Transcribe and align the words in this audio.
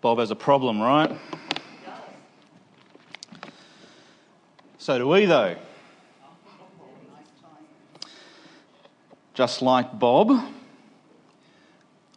Bob 0.00 0.18
has 0.18 0.30
a 0.30 0.36
problem, 0.36 0.80
right? 0.80 1.10
So 4.78 4.96
do 4.96 5.08
we, 5.08 5.26
though. 5.26 5.56
Just 9.34 9.60
like 9.60 9.98
Bob, 9.98 10.30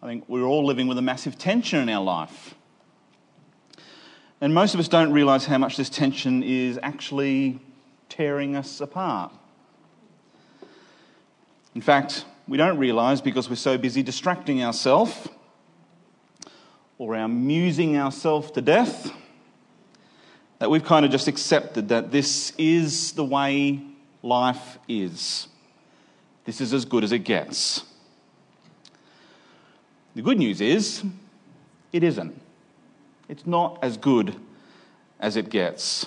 I 0.02 0.08
think 0.08 0.24
we're 0.28 0.44
all 0.44 0.66
living 0.66 0.88
with 0.88 0.98
a 0.98 1.02
massive 1.02 1.38
tension 1.38 1.80
in 1.80 1.90
our 1.90 2.04
life. 2.04 2.56
And 4.42 4.54
most 4.54 4.74
of 4.74 4.80
us 4.80 4.88
don't 4.88 5.12
realize 5.12 5.46
how 5.46 5.58
much 5.58 5.78
this 5.78 5.90
tension 5.90 6.44
is 6.44 6.80
actually 6.82 7.60
tearing 8.10 8.56
us 8.56 8.80
apart. 8.80 9.32
In 11.74 11.82
fact, 11.82 12.26
we 12.48 12.58
don't 12.58 12.78
realize 12.78 13.22
because 13.22 13.50
we're 13.50 13.56
so 13.56 13.78
busy 13.78 14.04
distracting 14.04 14.64
ourselves 14.64 15.28
or 17.02 17.16
amusing 17.16 17.98
ourselves 17.98 18.52
to 18.52 18.62
death 18.62 19.12
that 20.60 20.70
we've 20.70 20.84
kind 20.84 21.04
of 21.04 21.10
just 21.10 21.28
accepted 21.28 21.90
that 21.90 22.12
this 22.12 22.54
is 22.60 23.14
the 23.14 23.26
way 23.26 23.82
life 24.22 24.78
is. 24.88 25.48
This 26.46 26.62
is 26.62 26.76
as 26.76 26.86
good 26.86 27.04
as 27.04 27.12
it 27.12 27.24
gets. 27.24 27.84
The 30.14 30.22
good 30.22 30.38
news 30.38 30.62
is, 30.62 31.04
it 31.92 32.04
isn't. 32.04 32.40
It's 33.28 33.48
not 33.48 33.80
as 33.82 33.98
good 33.98 34.36
as 35.20 35.38
it 35.38 35.50
gets. 35.50 36.06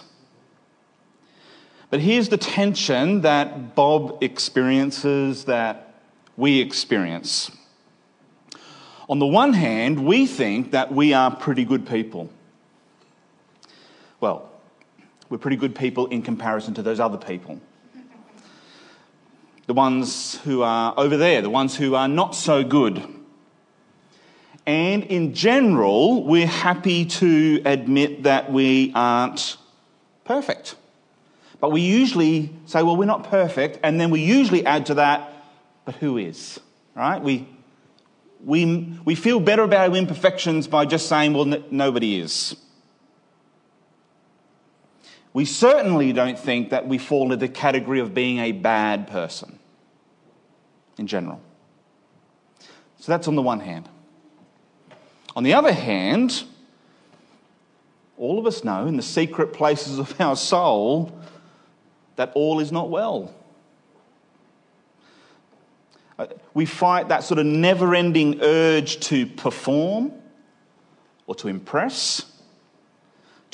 But 1.91 1.99
here's 1.99 2.29
the 2.29 2.39
tension 2.39 3.23
that 3.23 3.75
Bob 3.75 4.23
experiences, 4.23 5.47
that 5.47 5.93
we 6.37 6.61
experience. 6.61 7.51
On 9.09 9.19
the 9.19 9.27
one 9.27 9.53
hand, 9.53 10.05
we 10.07 10.27
think 10.27 10.71
that 10.71 10.93
we 10.93 11.13
are 11.13 11.35
pretty 11.35 11.65
good 11.65 11.87
people. 11.87 12.31
Well, 14.21 14.51
we're 15.29 15.39
pretty 15.39 15.57
good 15.57 15.75
people 15.75 16.07
in 16.07 16.23
comparison 16.23 16.75
to 16.75 16.83
those 16.83 17.01
other 17.01 17.19
people. 17.19 17.61
The 19.67 19.75
ones 19.75 20.37
who 20.45 20.63
are 20.63 20.95
over 20.97 21.17
there, 21.17 21.43
the 21.43 21.51
ones 21.51 21.77
who 21.77 21.95
are 21.95 22.09
not 22.09 22.35
so 22.35 22.65
good. 22.65 23.03
And 24.67 25.05
in 25.05 25.35
general, 25.35 26.25
we're 26.25 26.47
happy 26.47 27.05
to 27.05 27.61
admit 27.67 28.23
that 28.23 28.51
we 28.51 28.93
aren't 28.95 29.59
perfect. 30.25 30.77
But 31.61 31.71
we 31.71 31.83
usually 31.83 32.51
say, 32.67 32.83
well, 32.83 32.97
we're 32.97 33.05
not 33.05 33.25
perfect, 33.25 33.79
and 33.83 34.01
then 34.01 34.11
we 34.11 34.23
usually 34.23 34.65
add 34.65 34.87
to 34.87 34.95
that, 34.95 35.33
but 35.85 35.95
who 35.97 36.17
is? 36.17 36.61
Right? 36.95 37.23
We, 37.23 37.47
we, 38.45 38.99
we 39.05 39.15
feel 39.15 39.41
better 39.41 39.63
about 39.63 39.91
our 39.91 39.97
imperfections 39.97 40.67
by 40.67 40.85
just 40.85 41.09
saying, 41.09 41.33
well, 41.33 41.53
n- 41.53 41.65
nobody 41.71 42.21
is. 42.21 42.57
We 45.33 45.45
certainly 45.45 46.13
don't 46.13 46.39
think 46.39 46.71
that 46.71 46.87
we 46.87 46.99
fall 46.99 47.25
into 47.25 47.37
the 47.37 47.49
category 47.49 48.01
of 48.01 48.15
being 48.15 48.39
a 48.39 48.53
bad 48.53 49.09
person 49.09 49.59
in 50.97 51.07
general. 51.07 51.41
So 52.99 53.11
that's 53.11 53.27
on 53.27 53.35
the 53.35 53.43
one 53.43 53.61
hand. 53.61 53.89
On 55.35 55.43
the 55.43 55.55
other 55.55 55.73
hand, 55.73 56.45
all 58.17 58.39
of 58.39 58.47
us 58.47 58.63
know 58.63 58.87
in 58.87 58.97
the 58.97 59.03
secret 59.03 59.53
places 59.53 59.99
of 59.99 60.19
our 60.21 60.37
soul 60.37 61.19
that 62.17 62.31
all 62.35 62.61
is 62.61 62.71
not 62.71 62.91
well. 62.91 63.35
We 66.53 66.67
fight 66.67 67.09
that 67.09 67.25
sort 67.25 67.39
of 67.39 67.47
never 67.47 67.95
ending 67.95 68.41
urge 68.41 69.01
to 69.01 69.27
perform 69.27 70.13
or 71.27 71.35
to 71.37 71.49
impress 71.49 72.35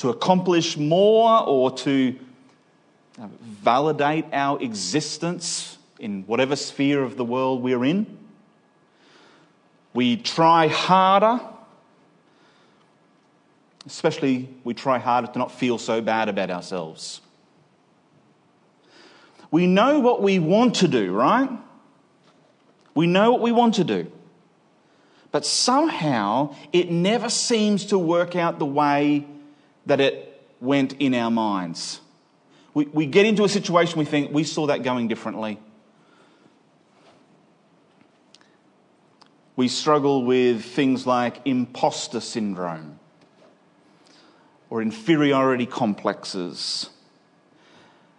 to 0.01 0.09
accomplish 0.09 0.77
more 0.77 1.43
or 1.47 1.69
to 1.69 2.15
uh, 3.21 3.27
validate 3.43 4.25
our 4.33 4.59
existence 4.59 5.77
in 5.99 6.23
whatever 6.23 6.55
sphere 6.55 7.03
of 7.03 7.17
the 7.17 7.23
world 7.23 7.61
we're 7.61 7.85
in. 7.85 8.17
We 9.93 10.17
try 10.17 10.69
harder, 10.69 11.39
especially 13.85 14.49
we 14.63 14.73
try 14.73 14.97
harder 14.97 15.27
to 15.27 15.37
not 15.37 15.51
feel 15.51 15.77
so 15.77 16.01
bad 16.01 16.29
about 16.29 16.49
ourselves. 16.49 17.21
We 19.51 19.67
know 19.67 19.99
what 19.99 20.23
we 20.23 20.39
want 20.39 20.77
to 20.77 20.87
do, 20.87 21.13
right? 21.13 21.47
We 22.93 23.07
know 23.07 23.31
what 23.31 23.41
we 23.41 23.51
want 23.51 23.75
to 23.75 23.83
do. 23.83 24.11
But 25.31 25.45
somehow 25.45 26.55
it 26.73 26.91
never 26.91 27.29
seems 27.29 27.85
to 27.87 27.97
work 27.97 28.35
out 28.35 28.59
the 28.59 28.65
way 28.65 29.25
that 29.85 30.01
it 30.01 30.27
went 30.59 30.93
in 30.93 31.15
our 31.15 31.31
minds. 31.31 32.01
We, 32.73 32.85
we 32.85 33.05
get 33.05 33.25
into 33.25 33.43
a 33.43 33.49
situation 33.49 33.97
we 33.99 34.05
think 34.05 34.31
we 34.31 34.43
saw 34.43 34.67
that 34.67 34.83
going 34.83 35.07
differently. 35.07 35.59
We 39.55 39.67
struggle 39.67 40.23
with 40.23 40.63
things 40.63 41.05
like 41.05 41.41
imposter 41.45 42.19
syndrome 42.19 42.99
or 44.69 44.81
inferiority 44.81 45.65
complexes. 45.65 46.89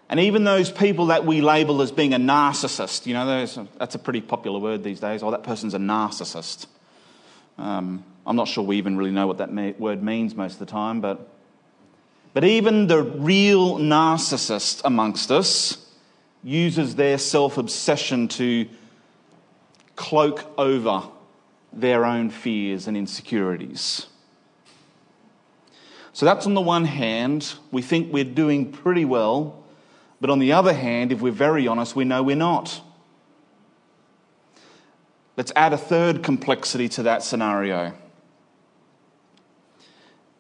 And 0.09 0.21
even 0.21 0.45
those 0.45 0.71
people 0.71 1.07
that 1.07 1.25
we 1.25 1.41
label 1.41 1.81
as 1.81 1.91
being 1.91 2.13
a 2.13 2.19
narcissist, 2.19 3.07
you 3.07 3.15
know, 3.15 3.47
that's 3.79 3.95
a 3.95 3.99
pretty 3.99 4.21
popular 4.21 4.59
word 4.59 4.85
these 4.85 5.01
days. 5.01 5.23
Oh, 5.23 5.31
that 5.31 5.43
person's 5.43 5.75
a 5.75 5.79
narcissist. 5.79 6.67
Um, 7.57 8.05
I'm 8.27 8.37
not 8.37 8.49
sure 8.49 8.63
we 8.65 8.77
even 8.77 8.97
really 8.97 9.11
know 9.11 9.27
what 9.27 9.39
that 9.39 9.51
word 9.81 10.03
means 10.03 10.35
most 10.35 10.55
of 10.55 10.59
the 10.59 10.67
time, 10.67 11.01
but 11.01 11.29
but 12.35 12.45
even 12.45 12.87
the 12.87 13.03
real 13.03 13.79
narcissist 13.79 14.81
amongst 14.85 15.31
us 15.31 15.79
uses 16.43 16.95
their 16.95 17.19
self 17.19 17.59
obsession 17.59 18.29
to 18.29 18.69
cloak 19.97 20.45
over 20.57 21.05
their 21.73 22.05
own 22.05 22.31
fears 22.31 22.87
and 22.87 22.97
insecurities. 22.97 24.07
So 26.15 26.27
that's 26.27 26.47
on 26.47 26.55
the 26.55 26.61
one 26.61 26.85
hand, 26.85 27.55
we 27.71 27.81
think 27.81 28.13
we're 28.13 28.25
doing 28.25 28.71
pretty 28.71 29.05
well, 29.05 29.62
but 30.23 30.31
on 30.31 30.39
the 30.39 30.53
other 30.53 30.73
hand, 30.73 31.11
if 31.11 31.21
we're 31.21 31.33
very 31.33 31.67
honest, 31.67 31.97
we 31.97 32.05
know 32.05 32.23
we're 32.23 32.37
not. 32.37 32.81
Let's 35.37 35.51
add 35.57 35.73
a 35.73 35.77
third 35.77 36.23
complexity 36.23 36.89
to 36.91 37.03
that 37.03 37.25
scenario. 37.25 37.93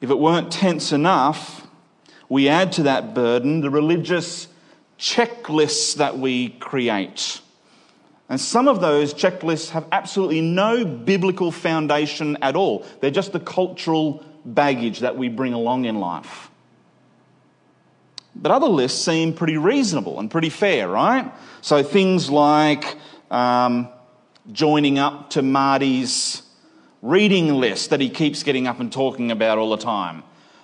If 0.01 0.09
it 0.09 0.19
weren't 0.21 0.53
tense 0.53 0.93
enough, 0.93 1.67
we 2.29 2.49
add 2.49 2.71
to 2.73 2.85
that 2.85 3.13
burden 3.13 3.61
the 3.61 3.71
religious 3.71 4.47
checklists 5.01 5.97
that 5.97 6.17
we 6.17 6.51
create. 6.51 7.41
And 8.29 8.41
some 8.41 8.69
of 8.69 8.81
those 8.81 9.13
checklists 9.13 9.71
have 9.71 9.89
absolutely 9.91 10.43
no 10.43 10.85
biblical 10.85 11.51
foundation 11.51 12.39
at 12.41 12.55
all. 12.55 12.87
They're 13.01 13.11
just 13.11 13.33
the 13.33 13.41
cultural 13.41 14.25
baggage 14.45 15.01
that 15.01 15.17
we 15.17 15.29
bring 15.29 15.55
along 15.55 15.87
in 15.87 15.99
life. 15.99 16.52
But 18.35 18.51
other 18.51 18.69
lists 18.69 19.05
seem 19.05 19.35
pretty 19.35 19.59
reasonable 19.59 20.19
and 20.19 20.31
pretty 20.31 20.49
fair, 20.49 20.89
right? 20.89 21.33
So 21.61 21.83
things 21.83 22.31
like 22.31 22.97
um, 23.31 23.89
joining 24.51 24.99
up 24.99 25.31
to 25.31 25.43
Marty's 25.43 26.43
reading 27.03 27.55
list 27.55 27.91
that 27.91 28.01
he 28.01 28.09
keeps 28.09 28.43
getting 28.43 28.67
up 28.67 28.81
and 28.81 28.93
talking 28.93 29.31
about 29.31 29.59
all 29.59 29.71
the 29.71 29.83
time. 29.83 30.23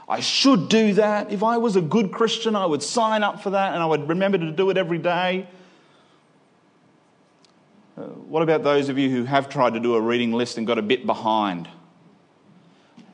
I 0.08 0.20
should 0.20 0.70
do 0.70 0.94
that. 0.94 1.30
If 1.30 1.42
I 1.42 1.58
was 1.58 1.76
a 1.76 1.82
good 1.82 2.12
Christian, 2.12 2.56
I 2.56 2.64
would 2.64 2.82
sign 2.82 3.22
up 3.22 3.42
for 3.42 3.50
that 3.50 3.74
and 3.74 3.82
I 3.82 3.86
would 3.86 4.08
remember 4.08 4.38
to 4.38 4.50
do 4.50 4.70
it 4.70 4.78
every 4.78 4.98
day. 4.98 5.46
Uh, 7.98 8.02
what 8.02 8.42
about 8.42 8.62
those 8.62 8.88
of 8.88 8.96
you 8.96 9.10
who 9.10 9.24
have 9.24 9.48
tried 9.48 9.74
to 9.74 9.80
do 9.80 9.96
a 9.96 10.00
reading 10.00 10.32
list 10.32 10.56
and 10.56 10.66
got 10.66 10.78
a 10.78 10.82
bit 10.82 11.04
behind? 11.04 11.66
Have 11.66 11.76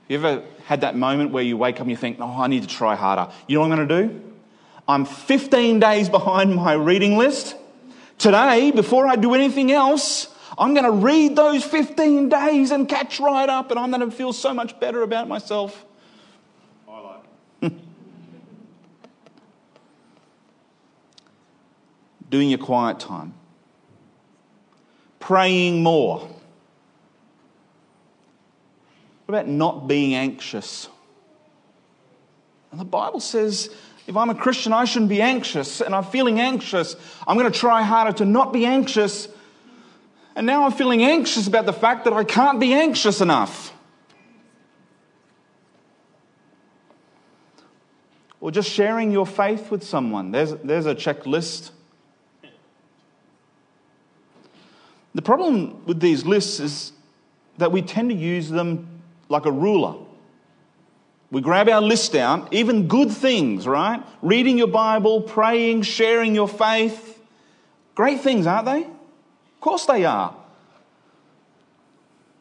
you 0.09 0.19
ever 0.19 0.44
had 0.66 0.82
that 0.82 0.94
moment 0.94 1.33
where 1.33 1.42
you 1.42 1.56
wake 1.56 1.77
up 1.77 1.83
and 1.83 1.91
you 1.91 1.97
think, 1.97 2.18
oh, 2.21 2.42
I 2.42 2.47
need 2.47 2.62
to 2.62 2.68
try 2.68 2.95
harder? 2.95 3.33
You 3.48 3.56
know 3.56 3.62
what 3.62 3.72
I'm 3.72 3.89
going 3.89 3.89
to 3.89 4.09
do? 4.09 4.34
I'm 4.86 5.04
15 5.07 5.81
days 5.81 6.09
behind 6.09 6.54
my 6.54 6.75
reading 6.75 7.16
list. 7.16 7.57
Today, 8.19 8.71
before 8.71 9.07
I 9.07 9.16
do 9.16 9.34
anything 9.34 9.72
else, 9.72 10.28
I'm 10.59 10.75
going 10.75 10.84
to 10.84 10.91
read 10.91 11.36
those 11.36 11.65
15 11.65 12.28
days 12.28 12.71
and 12.71 12.89
catch 12.89 13.19
right 13.19 13.48
up, 13.48 13.71
and 13.71 13.81
I'm 13.81 13.91
going 13.91 14.09
to 14.09 14.15
feel 14.15 14.33
so 14.33 14.53
much 14.53 14.78
better 14.78 15.03
about 15.03 15.27
myself. 15.27 15.84
doing 22.30 22.51
your 22.51 22.59
quiet 22.59 23.01
time, 23.01 23.33
praying 25.19 25.83
more. 25.83 26.19
What 29.27 29.39
about 29.39 29.48
not 29.48 29.89
being 29.89 30.15
anxious? 30.15 30.89
And 32.71 32.80
the 32.80 32.84
Bible 32.84 33.21
says 33.21 33.71
if 34.06 34.16
I'm 34.16 34.30
a 34.30 34.34
Christian, 34.34 34.72
I 34.72 34.84
shouldn't 34.84 35.09
be 35.09 35.22
anxious, 35.22 35.80
and 35.80 35.95
I'm 35.95 36.04
feeling 36.04 36.41
anxious. 36.41 36.97
I'm 37.27 37.39
going 37.39 37.51
to 37.51 37.59
try 37.59 37.83
harder 37.83 38.12
to 38.18 38.24
not 38.24 38.53
be 38.53 38.66
anxious. 38.66 39.28
And 40.36 40.47
now 40.47 40.65
I'm 40.65 40.72
feeling 40.72 41.03
anxious 41.03 41.47
about 41.47 41.66
the 41.66 41.72
fact 41.72 42.04
that 42.04 42.12
I 42.12 42.24
can't 42.24 42.60
be 42.60 42.72
anxious 42.74 43.21
enough. 43.21 43.74
or 48.45 48.51
just 48.51 48.71
sharing 48.71 49.10
your 49.10 49.24
faith 49.24 49.71
with 49.71 49.83
someone. 49.83 50.30
There's, 50.30 50.53
there's 50.56 50.84
a 50.84 50.95
checklist. 50.95 51.71
The 55.15 55.22
problem 55.22 55.83
with 55.86 55.98
these 55.98 56.27
lists 56.27 56.60
is 56.60 56.92
that 57.56 57.72
we 57.72 57.80
tend 57.80 58.10
to 58.10 58.15
use 58.15 58.51
them 58.51 59.01
like 59.30 59.47
a 59.47 59.51
ruler. 59.51 59.95
We 61.34 61.41
grab 61.41 61.69
our 61.69 61.81
list 61.81 62.15
out, 62.15 62.54
even 62.54 62.86
good 62.86 63.10
things, 63.10 63.66
right? 63.66 64.01
Reading 64.22 64.57
your 64.57 64.69
Bible, 64.69 65.21
praying, 65.21 65.83
sharing 65.83 66.33
your 66.33 66.47
faith. 66.47 67.21
Great 67.97 68.21
things, 68.21 68.47
aren't 68.47 68.66
they? 68.66 68.84
Of 68.84 69.60
course 69.60 69.84
they 69.84 70.04
are. 70.04 70.33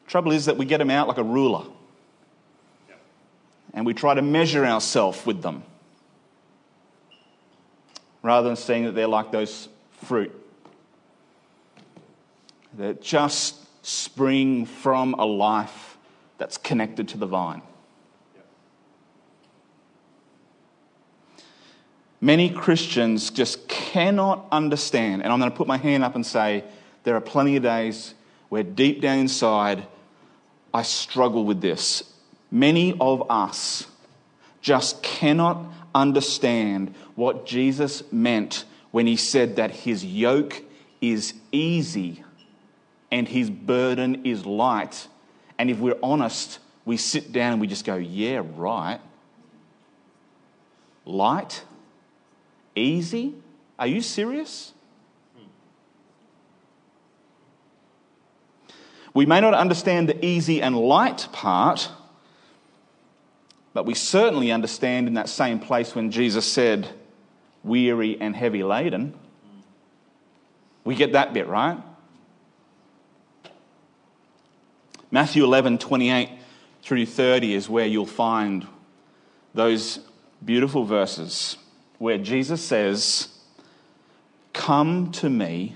Trouble 0.06 0.32
is 0.32 0.46
that 0.46 0.58
we 0.58 0.66
get 0.66 0.78
them 0.78 0.92
out 0.92 1.08
like 1.08 1.18
a 1.18 1.24
ruler. 1.24 1.66
And 3.74 3.84
we 3.84 3.96
try 3.96 4.14
to 4.14 4.22
measure 4.22 4.64
ourselves 4.64 5.26
with 5.26 5.42
them 5.42 5.64
rather 8.22 8.48
than 8.48 8.56
seeing 8.56 8.86
that 8.86 8.92
they're 8.92 9.08
like 9.08 9.32
those 9.32 9.70
fruit 10.04 10.32
that 12.78 13.02
just 13.02 13.56
spring 13.84 14.68
from 14.68 15.16
a 15.16 15.26
life 15.26 15.98
that's 16.38 16.58
connected 16.58 17.08
to 17.08 17.18
the 17.18 17.26
vine. 17.26 17.64
Many 22.24 22.50
Christians 22.50 23.32
just 23.32 23.68
cannot 23.68 24.48
understand, 24.50 25.24
and 25.24 25.34
I'm 25.34 25.40
going 25.40 25.52
to 25.52 25.58
put 25.58 25.68
my 25.68 25.76
hand 25.76 26.06
up 26.06 26.16
and 26.16 26.26
say 26.26 26.64
there 27.04 27.18
are 27.18 27.20
plenty 27.20 27.58
of 27.58 27.64
days 27.64 28.14
where 28.48 28.64
deep 28.64 29.02
down 29.02 29.20
inside 29.20 29.86
I 30.74 30.84
struggle 30.84 31.44
with 31.44 31.60
this. 31.60 32.04
Many 32.50 32.98
of 33.02 33.30
us 33.30 33.88
just 34.62 35.04
cannot 35.04 35.66
understand 35.94 36.96
what 37.16 37.46
Jesus 37.46 38.10
meant 38.10 38.64
when 38.92 39.06
he 39.06 39.18
said 39.18 39.58
that 39.58 39.72
his 39.72 40.06
yoke 40.06 40.64
is 41.02 41.34
easy 41.52 42.24
and 43.12 43.28
his 43.28 43.50
burden 43.50 44.24
is 44.26 44.46
light. 44.46 45.10
And 45.60 45.70
if 45.70 45.78
we're 45.78 46.00
honest, 46.02 46.60
we 46.86 46.96
sit 46.96 47.34
down 47.34 47.52
and 47.52 47.60
we 47.60 47.68
just 47.68 47.84
go, 47.84 47.98
yeah, 47.98 48.42
right. 48.56 49.02
Light? 51.04 51.64
Easy? 52.76 53.36
Are 53.78 53.88
you 53.88 54.02
serious? 54.02 54.74
We 59.14 59.26
may 59.26 59.40
not 59.42 59.54
understand 59.54 60.10
the 60.10 60.26
easy 60.26 60.62
and 60.62 60.76
light 60.76 61.28
part, 61.32 61.90
but 63.74 63.86
we 63.86 63.94
certainly 63.94 64.52
understand 64.52 65.08
in 65.08 65.14
that 65.16 65.30
same 65.30 65.60
place 65.60 65.94
when 65.94 66.10
Jesus 66.12 66.52
said, 66.52 66.90
weary 67.64 68.20
and 68.20 68.36
heavy 68.36 68.64
laden. 68.64 69.14
We 70.84 70.96
get 70.96 71.14
that 71.14 71.34
bit, 71.34 71.48
right? 71.48 71.78
Matthew 75.12 75.44
11, 75.44 75.78
28 75.78 76.30
through 76.82 77.06
30 77.06 77.54
is 77.54 77.70
where 77.70 77.86
you'll 77.86 78.06
find 78.06 78.68
those 79.54 80.00
beautiful 80.44 80.86
verses 80.86 81.58
where 82.00 82.18
Jesus 82.18 82.62
says, 82.62 83.30
Come 84.54 85.12
to 85.14 85.30
me. 85.30 85.76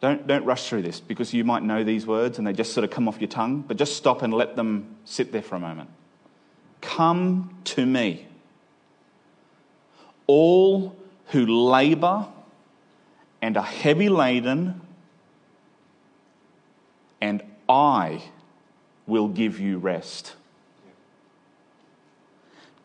Don't, 0.00 0.26
don't 0.26 0.44
rush 0.44 0.68
through 0.68 0.82
this 0.82 1.00
because 1.00 1.32
you 1.32 1.44
might 1.44 1.62
know 1.62 1.82
these 1.82 2.06
words 2.06 2.36
and 2.38 2.46
they 2.46 2.52
just 2.52 2.74
sort 2.74 2.84
of 2.84 2.90
come 2.90 3.08
off 3.08 3.20
your 3.20 3.28
tongue, 3.28 3.62
but 3.66 3.78
just 3.78 3.96
stop 3.96 4.20
and 4.20 4.34
let 4.34 4.54
them 4.54 4.96
sit 5.06 5.32
there 5.32 5.40
for 5.40 5.56
a 5.56 5.58
moment. 5.58 5.88
Come 6.82 7.56
to 7.64 7.86
me, 7.86 8.26
all 10.26 10.94
who 11.28 11.46
labor 11.46 12.26
and 13.40 13.56
are 13.56 13.64
heavy 13.64 14.10
laden 14.10 14.80
and 17.20 17.42
I 17.66 18.22
will 19.06 19.28
give 19.28 19.58
you 19.58 19.78
rest. 19.78 20.34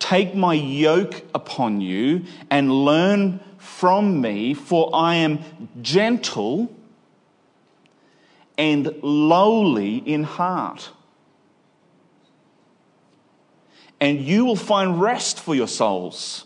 Take 0.10 0.34
my 0.34 0.56
yoke 0.56 1.24
upon 1.36 1.82
you 1.82 2.24
and 2.50 2.72
learn 2.84 3.40
from 3.60 4.20
me, 4.22 4.56
for 4.56 4.90
I 4.92 5.14
am 5.14 5.38
gentle 5.84 6.76
and 8.58 8.92
lowly 9.04 9.98
in 9.98 10.24
heart. 10.24 10.90
And 14.02 14.20
you 14.20 14.46
will 14.46 14.56
find 14.56 15.00
rest 15.00 15.40
for 15.40 15.54
your 15.54 15.68
souls. 15.68 16.46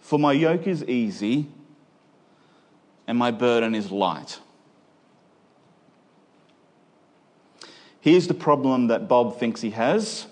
For 0.00 0.18
my 0.18 0.32
yoke 0.32 0.66
is 0.66 0.82
easy 0.82 1.46
and 3.06 3.16
my 3.16 3.30
burden 3.30 3.76
is 3.76 3.92
light. 3.92 4.40
Here's 8.00 8.26
the 8.26 8.34
problem 8.34 8.88
that 8.88 9.06
Bob 9.06 9.38
thinks 9.38 9.60
he 9.60 9.70
has. 9.70 10.26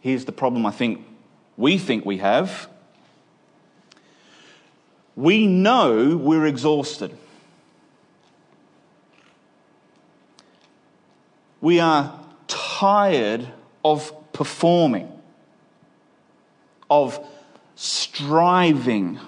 Here's 0.00 0.24
the 0.24 0.32
problem 0.32 0.64
I 0.64 0.70
think 0.70 1.04
we 1.56 1.78
think 1.78 2.04
we 2.04 2.18
have. 2.18 2.68
We 5.16 5.46
know 5.46 6.16
we're 6.16 6.46
exhausted. 6.46 7.16
We 11.60 11.80
are 11.80 12.18
tired 12.46 13.48
of 13.84 14.12
performing, 14.32 15.12
of 16.88 17.18
striving. 17.74 19.18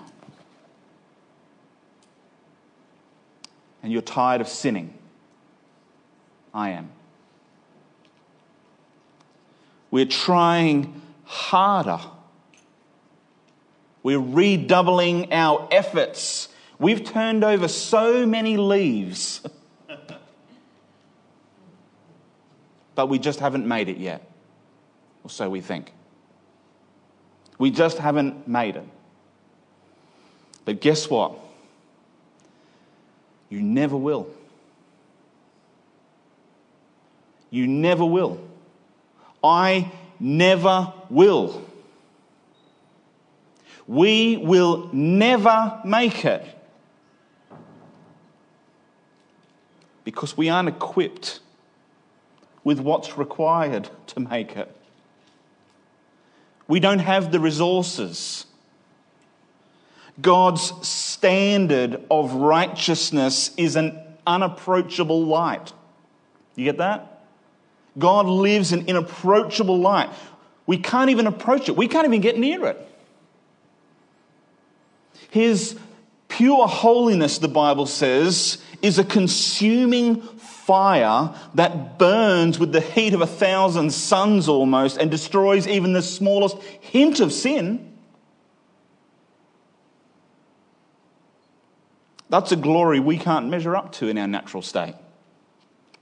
And 3.82 3.92
you're 3.92 4.02
tired 4.02 4.40
of 4.40 4.48
sinning. 4.48 4.94
I 6.54 6.70
am. 6.70 6.90
We're 9.90 10.06
trying 10.06 11.00
harder. 11.24 12.00
We're 14.02 14.20
redoubling 14.20 15.32
our 15.32 15.68
efforts. 15.70 16.48
We've 16.78 17.04
turned 17.04 17.44
over 17.44 17.68
so 17.68 18.24
many 18.24 18.56
leaves, 18.56 19.42
but 22.94 23.08
we 23.08 23.18
just 23.18 23.40
haven't 23.40 23.66
made 23.66 23.88
it 23.88 23.98
yet. 23.98 24.22
Or 25.22 25.30
so 25.30 25.50
we 25.50 25.60
think. 25.60 25.92
We 27.58 27.70
just 27.70 27.98
haven't 27.98 28.48
made 28.48 28.76
it. 28.76 28.86
But 30.64 30.80
guess 30.80 31.10
what? 31.10 31.34
You 33.50 33.60
never 33.60 33.96
will. 33.96 34.28
You 37.50 37.66
never 37.66 38.04
will. 38.04 38.40
I 39.42 39.90
never 40.18 40.92
will. 41.08 41.64
We 43.86 44.36
will 44.36 44.88
never 44.92 45.80
make 45.84 46.24
it 46.24 46.46
because 50.04 50.36
we 50.36 50.48
aren't 50.48 50.68
equipped 50.68 51.40
with 52.62 52.80
what's 52.80 53.16
required 53.16 53.88
to 54.08 54.20
make 54.20 54.56
it. 54.56 54.74
We 56.68 56.78
don't 56.78 57.00
have 57.00 57.32
the 57.32 57.40
resources. 57.40 58.46
God's 60.20 60.86
standard 60.86 62.04
of 62.10 62.34
righteousness 62.34 63.50
is 63.56 63.76
an 63.76 63.98
unapproachable 64.26 65.24
light. 65.24 65.72
You 66.54 66.64
get 66.64 66.78
that? 66.78 67.09
God 68.00 68.26
lives 68.26 68.72
in 68.72 68.86
inapproachable 68.86 69.78
light. 69.78 70.10
We 70.66 70.78
can't 70.78 71.10
even 71.10 71.26
approach 71.26 71.68
it, 71.68 71.76
we 71.76 71.86
can't 71.86 72.06
even 72.06 72.20
get 72.20 72.38
near 72.38 72.66
it. 72.66 72.88
His 75.30 75.78
pure 76.28 76.66
holiness, 76.66 77.38
the 77.38 77.48
Bible 77.48 77.86
says, 77.86 78.58
is 78.82 78.98
a 78.98 79.04
consuming 79.04 80.22
fire 80.22 81.34
that 81.54 81.98
burns 81.98 82.58
with 82.58 82.72
the 82.72 82.80
heat 82.80 83.14
of 83.14 83.20
a 83.20 83.26
thousand 83.26 83.92
suns 83.92 84.48
almost 84.48 84.96
and 84.96 85.10
destroys 85.10 85.66
even 85.68 85.92
the 85.92 86.02
smallest 86.02 86.56
hint 86.80 87.20
of 87.20 87.32
sin. 87.32 87.86
That's 92.28 92.52
a 92.52 92.56
glory 92.56 93.00
we 93.00 93.18
can't 93.18 93.48
measure 93.48 93.74
up 93.74 93.92
to 93.94 94.08
in 94.08 94.16
our 94.16 94.28
natural 94.28 94.62
state. 94.62 94.94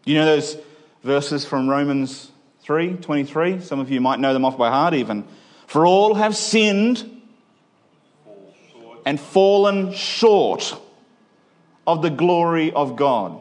You 0.05 0.15
know 0.17 0.27
those 0.27 0.59
verses 1.03 1.45
from 1.45 1.69
Romans 1.69 2.31
3 2.63 2.95
23. 2.97 3.61
Some 3.61 3.81
of 3.81 3.91
you 3.91 4.01
might 4.01 4.21
know 4.21 4.33
them 4.33 4.45
off 4.45 4.59
by 4.59 4.69
heart, 4.69 4.95
even. 4.95 5.25
For 5.67 5.87
all 5.87 6.15
have 6.15 6.37
sinned 6.37 7.23
and 9.05 9.19
fallen 9.19 9.93
short 9.93 10.79
of 11.87 12.03
the 12.03 12.11
glory 12.11 12.73
of 12.73 12.97
God. 12.97 13.41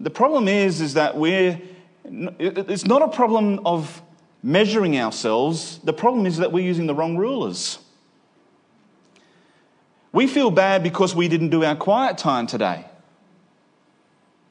The 0.00 0.10
problem 0.10 0.48
is, 0.48 0.80
is 0.80 0.94
that 0.94 1.16
we're, 1.16 1.60
It's 2.04 2.86
not 2.86 3.02
a 3.02 3.08
problem 3.08 3.60
of 3.64 4.02
measuring 4.42 4.98
ourselves. 4.98 5.78
The 5.78 5.92
problem 5.92 6.26
is 6.26 6.38
that 6.38 6.52
we're 6.52 6.64
using 6.64 6.86
the 6.86 6.94
wrong 6.94 7.16
rulers. 7.16 7.78
We 10.12 10.26
feel 10.26 10.50
bad 10.50 10.82
because 10.82 11.14
we 11.14 11.28
didn't 11.28 11.50
do 11.50 11.64
our 11.64 11.76
quiet 11.76 12.18
time 12.18 12.46
today. 12.46 12.84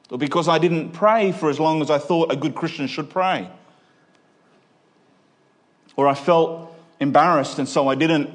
Or 0.09 0.17
because 0.17 0.47
I 0.47 0.57
didn't 0.57 0.91
pray 0.91 1.31
for 1.31 1.49
as 1.49 1.59
long 1.59 1.81
as 1.81 1.89
I 1.89 1.97
thought 1.97 2.31
a 2.31 2.35
good 2.35 2.55
Christian 2.55 2.87
should 2.87 3.09
pray. 3.09 3.49
Or 5.95 6.07
I 6.07 6.13
felt 6.13 6.75
embarrassed 6.99 7.59
and 7.59 7.67
so 7.67 7.87
I 7.87 7.95
didn't 7.95 8.29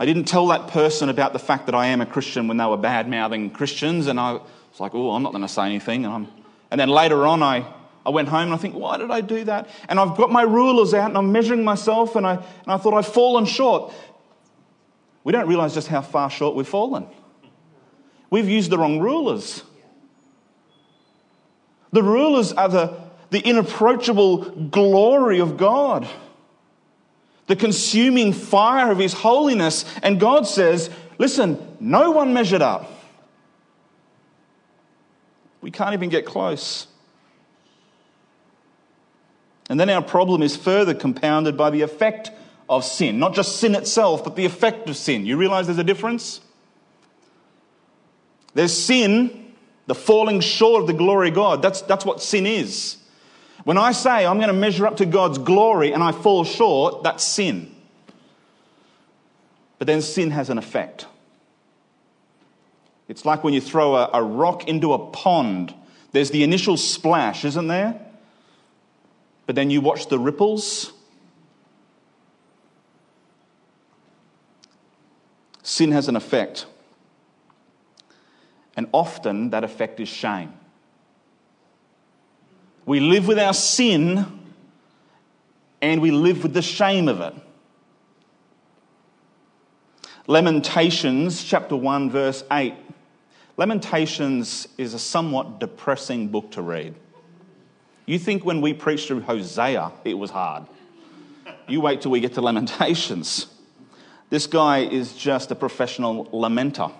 I 0.00 0.06
didn't 0.06 0.24
tell 0.24 0.46
that 0.46 0.68
person 0.68 1.10
about 1.10 1.34
the 1.34 1.38
fact 1.38 1.66
that 1.66 1.74
I 1.74 1.88
am 1.88 2.00
a 2.00 2.06
Christian 2.06 2.48
when 2.48 2.56
they 2.56 2.64
were 2.64 2.78
bad 2.78 3.06
mouthing 3.06 3.50
Christians, 3.50 4.06
and 4.06 4.18
I 4.18 4.32
was 4.32 4.80
like, 4.80 4.94
oh, 4.94 5.10
I'm 5.10 5.22
not 5.22 5.32
going 5.32 5.42
to 5.42 5.48
say 5.48 5.66
anything. 5.66 6.06
And, 6.06 6.26
and, 6.70 6.80
then 6.80 6.88
later 6.88 7.26
on, 7.26 7.42
I, 7.42 7.66
I 8.06 8.08
went 8.08 8.28
home 8.28 8.44
and 8.44 8.54
I 8.54 8.56
think, 8.56 8.74
why 8.74 8.96
did 8.96 9.10
I 9.10 9.20
do 9.20 9.44
that? 9.44 9.68
And 9.90 10.00
I've 10.00 10.16
got 10.16 10.32
my 10.32 10.40
rulers 10.40 10.94
out 10.94 11.10
and 11.10 11.18
I'm 11.18 11.32
measuring 11.32 11.64
myself, 11.64 12.16
and 12.16 12.26
I, 12.26 12.36
and 12.36 12.66
I 12.66 12.78
thought 12.78 12.94
I've 12.94 13.08
fallen 13.08 13.44
short. 13.44 13.92
We 15.22 15.32
don't 15.32 15.46
realize 15.46 15.74
just 15.74 15.88
how 15.88 16.00
far 16.00 16.30
short 16.30 16.56
we've 16.56 16.66
fallen. 16.66 17.06
We've 18.30 18.48
used 18.48 18.70
the 18.70 18.78
wrong 18.78 19.00
rulers. 19.00 19.64
The 21.92 22.02
rulers 22.02 22.52
are 22.52 22.68
the, 22.68 22.94
the 23.30 23.40
inapproachable 23.40 24.50
glory 24.68 25.40
of 25.40 25.56
God 25.56 26.08
the 27.50 27.56
consuming 27.56 28.32
fire 28.32 28.92
of 28.92 28.98
His 28.98 29.12
holiness. 29.12 29.84
And 30.04 30.20
God 30.20 30.46
says, 30.46 30.88
listen, 31.18 31.76
no 31.80 32.12
one 32.12 32.32
measured 32.32 32.62
up. 32.62 32.88
We 35.60 35.72
can't 35.72 35.92
even 35.92 36.10
get 36.10 36.24
close. 36.24 36.86
And 39.68 39.80
then 39.80 39.90
our 39.90 40.00
problem 40.00 40.42
is 40.42 40.56
further 40.56 40.94
compounded 40.94 41.56
by 41.56 41.70
the 41.70 41.82
effect 41.82 42.30
of 42.68 42.84
sin. 42.84 43.18
Not 43.18 43.34
just 43.34 43.56
sin 43.56 43.74
itself, 43.74 44.22
but 44.22 44.36
the 44.36 44.44
effect 44.44 44.88
of 44.88 44.96
sin. 44.96 45.26
You 45.26 45.36
realize 45.36 45.66
there's 45.66 45.76
a 45.76 45.82
difference? 45.82 46.40
There's 48.54 48.76
sin, 48.76 49.49
the 49.90 49.94
falling 49.96 50.38
short 50.38 50.82
of 50.82 50.86
the 50.86 50.92
glory 50.92 51.30
of 51.30 51.34
God. 51.34 51.62
That's, 51.62 51.82
that's 51.82 52.04
what 52.04 52.22
sin 52.22 52.46
is. 52.46 52.96
When 53.64 53.76
I 53.76 53.90
say 53.90 54.24
I'm 54.24 54.36
going 54.36 54.46
to 54.46 54.52
measure 54.52 54.86
up 54.86 54.98
to 54.98 55.04
God's 55.04 55.36
glory 55.36 55.92
and 55.92 56.00
I 56.00 56.12
fall 56.12 56.44
short, 56.44 57.02
that's 57.02 57.24
sin. 57.24 57.74
But 59.78 59.88
then 59.88 60.00
sin 60.00 60.30
has 60.30 60.48
an 60.48 60.58
effect. 60.58 61.06
It's 63.08 63.24
like 63.24 63.42
when 63.42 63.52
you 63.52 63.60
throw 63.60 63.96
a, 63.96 64.10
a 64.14 64.22
rock 64.22 64.68
into 64.68 64.92
a 64.92 64.98
pond. 65.10 65.74
There's 66.12 66.30
the 66.30 66.44
initial 66.44 66.76
splash, 66.76 67.44
isn't 67.44 67.66
there? 67.66 68.00
But 69.46 69.56
then 69.56 69.70
you 69.70 69.80
watch 69.80 70.06
the 70.06 70.20
ripples. 70.20 70.92
Sin 75.64 75.90
has 75.90 76.06
an 76.06 76.14
effect. 76.14 76.66
And 78.76 78.88
often 78.92 79.50
that 79.50 79.64
effect 79.64 80.00
is 80.00 80.08
shame. 80.08 80.52
We 82.86 83.00
live 83.00 83.26
with 83.26 83.38
our 83.38 83.54
sin 83.54 84.40
and 85.82 86.00
we 86.00 86.10
live 86.10 86.42
with 86.42 86.54
the 86.54 86.62
shame 86.62 87.08
of 87.08 87.20
it. 87.20 87.34
Lamentations 90.26 91.42
chapter 91.42 91.74
1, 91.74 92.10
verse 92.10 92.44
8. 92.50 92.74
Lamentations 93.56 94.68
is 94.78 94.94
a 94.94 94.98
somewhat 94.98 95.58
depressing 95.58 96.28
book 96.28 96.50
to 96.52 96.62
read. 96.62 96.94
You 98.06 98.18
think 98.18 98.44
when 98.44 98.60
we 98.60 98.72
preached 98.72 99.08
through 99.08 99.22
Hosea, 99.22 99.92
it 100.04 100.14
was 100.14 100.30
hard. 100.30 100.66
You 101.68 101.80
wait 101.80 102.00
till 102.00 102.10
we 102.10 102.20
get 102.20 102.34
to 102.34 102.40
Lamentations. 102.40 103.46
This 104.30 104.46
guy 104.46 104.80
is 104.80 105.12
just 105.14 105.50
a 105.50 105.54
professional 105.54 106.26
lamenter. 106.26 106.92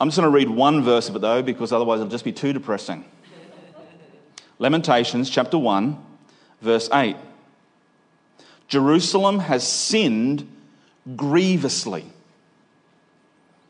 I'm 0.00 0.08
just 0.08 0.16
going 0.16 0.30
to 0.30 0.30
read 0.30 0.48
one 0.48 0.82
verse 0.82 1.08
of 1.08 1.16
it 1.16 1.20
though, 1.20 1.42
because 1.42 1.72
otherwise 1.72 2.00
it'll 2.00 2.10
just 2.10 2.24
be 2.24 2.32
too 2.32 2.52
depressing. 2.52 3.04
Lamentations 4.58 5.30
chapter 5.30 5.58
1, 5.58 5.98
verse 6.60 6.88
8. 6.92 7.16
Jerusalem 8.68 9.38
has 9.38 9.66
sinned 9.66 10.46
grievously. 11.16 12.04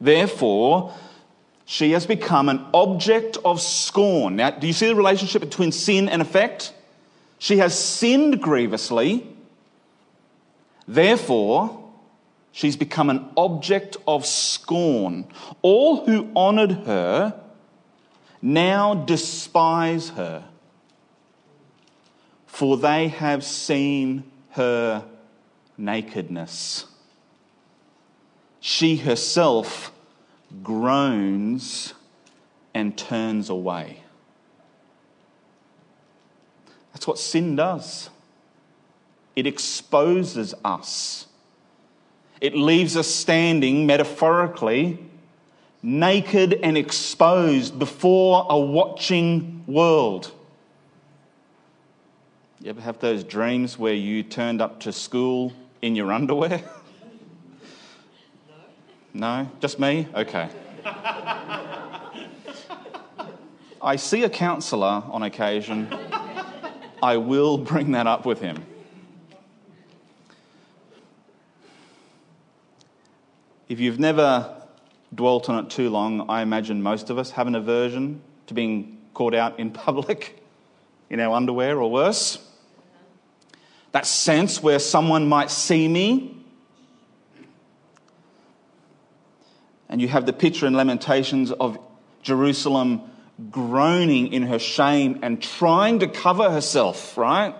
Therefore, 0.01 0.95
she 1.65 1.93
has 1.93 2.07
become 2.07 2.49
an 2.49 2.65
object 2.73 3.37
of 3.45 3.61
scorn. 3.61 4.37
Now, 4.37 4.51
do 4.51 4.67
you 4.67 4.73
see 4.73 4.87
the 4.87 4.95
relationship 4.95 5.41
between 5.41 5.73
sin 5.73 6.09
and 6.09 6.23
effect? 6.23 6.73
She 7.39 7.59
has 7.59 7.79
sinned 7.79 8.41
grievously. 8.41 9.27
Therefore, 10.87 11.88
She's 12.59 12.77
become 12.77 13.09
an 13.09 13.25
object 13.37 13.99
of 14.09 14.27
scorn. 14.27 15.29
All 15.63 16.05
who 16.05 16.29
honored 16.35 16.73
her 16.73 17.41
now 18.43 18.95
despise 18.95 20.09
her, 20.09 20.43
for 22.49 22.77
they 22.77 23.07
have 23.07 23.45
seen 23.45 24.25
her 24.51 25.05
nakedness. 25.77 26.87
She 28.59 28.97
herself 28.97 29.93
groans 30.61 31.95
and 32.75 32.99
turns 32.99 33.49
away. 33.51 34.03
That's 36.93 37.07
what 37.07 37.21
sin 37.21 37.55
does. 37.55 38.11
It 39.37 39.47
exposes 39.47 40.57
us 40.65 41.28
it 42.41 42.55
leaves 42.55 42.97
us 42.97 43.13
standing, 43.13 43.87
metaphorically, 43.87 44.99
naked 45.83 46.59
and 46.63 46.77
exposed 46.77 47.79
before 47.79 48.47
a 48.49 48.59
watching 48.59 49.65
world. 49.67 50.33
You 52.61 52.71
ever 52.71 52.81
have 52.81 52.99
those 52.99 53.23
dreams 53.23 53.79
where 53.79 53.95
you 53.95 54.23
turned 54.23 54.61
up 54.61 54.81
to 54.81 54.93
school 54.93 55.53
in 55.83 55.95
your 55.97 56.13
underwear? 56.13 56.63
No? 59.15 59.43
no? 59.43 59.51
Just 59.61 59.81
me? 59.81 60.07
Okay. 60.15 60.49
I 63.81 63.97
see 63.97 64.23
a 64.25 64.31
counsellor 64.31 65.03
on 65.09 65.23
occasion. 65.23 65.89
I 67.03 67.17
will 67.17 67.59
bring 67.59 67.93
that 67.93 68.07
up 68.07 68.27
with 68.27 68.41
him. 68.41 68.65
If 73.69 73.81
you've 73.81 73.99
never 73.99 74.57
dwelt 75.15 75.51
on 75.51 75.65
it 75.65 75.71
too 75.71 75.91
long, 75.91 76.31
I 76.31 76.41
imagine 76.41 76.83
most 76.83 77.11
of 77.11 77.19
us 77.19 77.33
have 77.33 77.47
an 77.47 77.55
aversion 77.55 78.23
to 78.47 78.55
being 78.55 78.99
caught 79.13 79.35
out 79.35 79.59
in 79.61 79.71
public 79.87 80.43
in 81.11 81.21
our 81.21 81.35
underwear 81.35 81.81
or 81.81 81.91
worse. 81.91 82.39
That 83.93 84.07
sense 84.07 84.63
where 84.63 84.79
someone 84.79 85.29
might 85.29 85.51
see 85.51 85.87
me. 85.87 86.35
And 89.89 90.01
you 90.01 90.09
have 90.09 90.27
the 90.27 90.33
picture 90.33 90.67
in 90.67 90.75
Lamentations 90.75 91.51
of 91.53 91.79
Jerusalem 92.23 93.03
groaning 93.51 94.33
in 94.33 94.43
her 94.45 94.59
shame 94.59 95.21
and 95.23 95.43
trying 95.43 96.01
to 96.01 96.09
cover 96.09 96.51
herself, 96.51 97.17
right? 97.17 97.55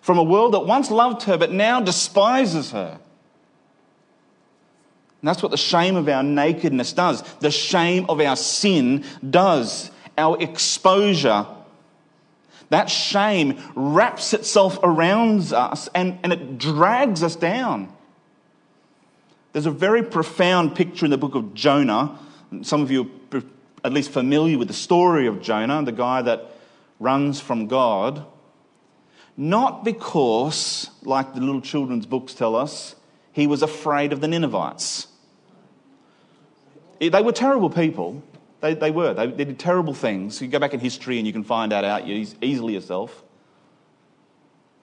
From 0.00 0.18
a 0.18 0.22
world 0.22 0.54
that 0.54 0.60
once 0.60 0.90
loved 0.90 1.22
her 1.24 1.36
but 1.36 1.50
now 1.52 1.80
despises 1.80 2.72
her. 2.72 3.00
And 5.24 5.28
that's 5.30 5.42
what 5.42 5.52
the 5.52 5.56
shame 5.56 5.96
of 5.96 6.06
our 6.06 6.22
nakedness 6.22 6.92
does. 6.92 7.22
The 7.38 7.50
shame 7.50 8.04
of 8.10 8.20
our 8.20 8.36
sin 8.36 9.06
does. 9.30 9.90
Our 10.18 10.38
exposure. 10.38 11.46
That 12.68 12.90
shame 12.90 13.58
wraps 13.74 14.34
itself 14.34 14.78
around 14.82 15.50
us 15.54 15.88
and, 15.94 16.18
and 16.22 16.30
it 16.30 16.58
drags 16.58 17.22
us 17.22 17.36
down. 17.36 17.90
There's 19.54 19.64
a 19.64 19.70
very 19.70 20.02
profound 20.02 20.76
picture 20.76 21.06
in 21.06 21.10
the 21.10 21.16
book 21.16 21.34
of 21.34 21.54
Jonah. 21.54 22.18
Some 22.60 22.82
of 22.82 22.90
you 22.90 23.10
are 23.32 23.42
at 23.82 23.94
least 23.94 24.10
familiar 24.10 24.58
with 24.58 24.68
the 24.68 24.74
story 24.74 25.26
of 25.26 25.40
Jonah, 25.40 25.82
the 25.84 25.92
guy 25.92 26.20
that 26.20 26.50
runs 27.00 27.40
from 27.40 27.66
God. 27.66 28.26
Not 29.38 29.84
because, 29.84 30.90
like 31.02 31.32
the 31.32 31.40
little 31.40 31.62
children's 31.62 32.04
books 32.04 32.34
tell 32.34 32.54
us, 32.54 32.94
he 33.32 33.46
was 33.46 33.62
afraid 33.62 34.12
of 34.12 34.20
the 34.20 34.28
Ninevites. 34.28 35.08
They 37.00 37.22
were 37.22 37.32
terrible 37.32 37.70
people. 37.70 38.22
They, 38.60 38.74
they 38.74 38.90
were. 38.90 39.12
They, 39.12 39.26
they, 39.26 39.44
did 39.44 39.58
terrible 39.58 39.92
things. 39.92 40.40
You 40.40 40.48
go 40.48 40.58
back 40.58 40.72
in 40.72 40.80
history 40.80 41.18
and 41.18 41.26
you 41.26 41.32
can 41.32 41.44
find 41.44 41.72
that 41.72 41.84
out 41.84 42.08
easily 42.08 42.74
yourself. 42.74 43.22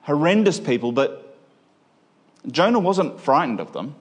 Horrendous 0.01 0.59
people, 0.59 0.91
but 0.91 1.37
Jonah 2.47 2.79
wasn't 2.79 3.19
frightened 3.19 3.59
of 3.59 3.73
them. 3.73 3.95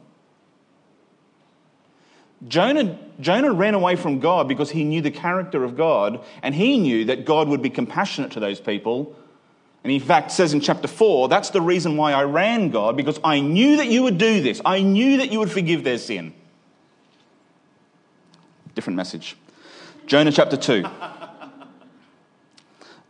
Jonah, 2.48 2.98
Jonah 3.20 3.52
ran 3.52 3.74
away 3.74 3.96
from 3.96 4.18
God 4.18 4.48
because 4.48 4.70
he 4.70 4.84
knew 4.84 5.02
the 5.02 5.10
character 5.10 5.62
of 5.62 5.76
God 5.76 6.24
and 6.42 6.54
he 6.54 6.78
knew 6.78 7.04
that 7.06 7.26
God 7.26 7.48
would 7.48 7.60
be 7.60 7.70
compassionate 7.70 8.32
to 8.32 8.40
those 8.40 8.60
people. 8.60 9.14
And 9.84 9.92
in 9.92 10.00
fact, 10.00 10.30
says 10.30 10.52
in 10.52 10.60
chapter 10.60 10.88
4, 10.88 11.28
that's 11.28 11.50
the 11.50 11.60
reason 11.60 11.96
why 11.96 12.12
I 12.12 12.24
ran, 12.24 12.70
God, 12.70 12.96
because 12.96 13.18
I 13.24 13.40
knew 13.40 13.78
that 13.78 13.88
you 13.88 14.02
would 14.02 14.18
do 14.18 14.42
this. 14.42 14.60
I 14.64 14.82
knew 14.82 15.18
that 15.18 15.32
you 15.32 15.38
would 15.38 15.50
forgive 15.50 15.84
their 15.84 15.98
sin. 15.98 16.34
Different 18.74 18.96
message. 18.96 19.36
Jonah 20.06 20.32
chapter 20.32 20.56
2. 20.56 20.84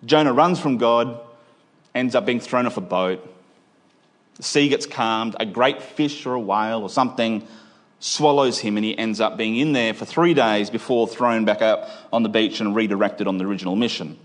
Jonah 0.05 0.33
runs 0.33 0.59
from 0.59 0.79
God, 0.79 1.21
ends 1.95 2.14
up 2.14 2.25
being 2.25 2.40
thrown 2.40 2.67
off 2.67 2.76
a 2.76 2.81
boat. 2.81 3.26
The 4.37 4.43
sea 4.43 4.69
gets 4.69 4.87
calmed, 4.87 5.37
a 5.38 5.45
great 5.45 5.83
fish 5.83 6.25
or 6.25 6.35
a 6.35 6.40
whale 6.40 6.83
or 6.83 6.88
something 6.88 7.47
swallows 8.00 8.59
him, 8.59 8.79
and 8.79 8.85
he 8.85 8.97
ends 8.97 9.21
up 9.21 9.37
being 9.37 9.57
in 9.57 9.73
there 9.73 9.93
for 9.93 10.07
three 10.07 10.33
days 10.33 10.71
before 10.71 11.07
thrown 11.07 11.45
back 11.45 11.61
up 11.61 11.90
on 12.12 12.23
the 12.23 12.31
beach 12.31 12.61
and 12.61 12.75
redirected 12.75 13.26
on 13.29 13.37
the 13.37 13.45
original 13.45 13.76
mission. 13.76 14.19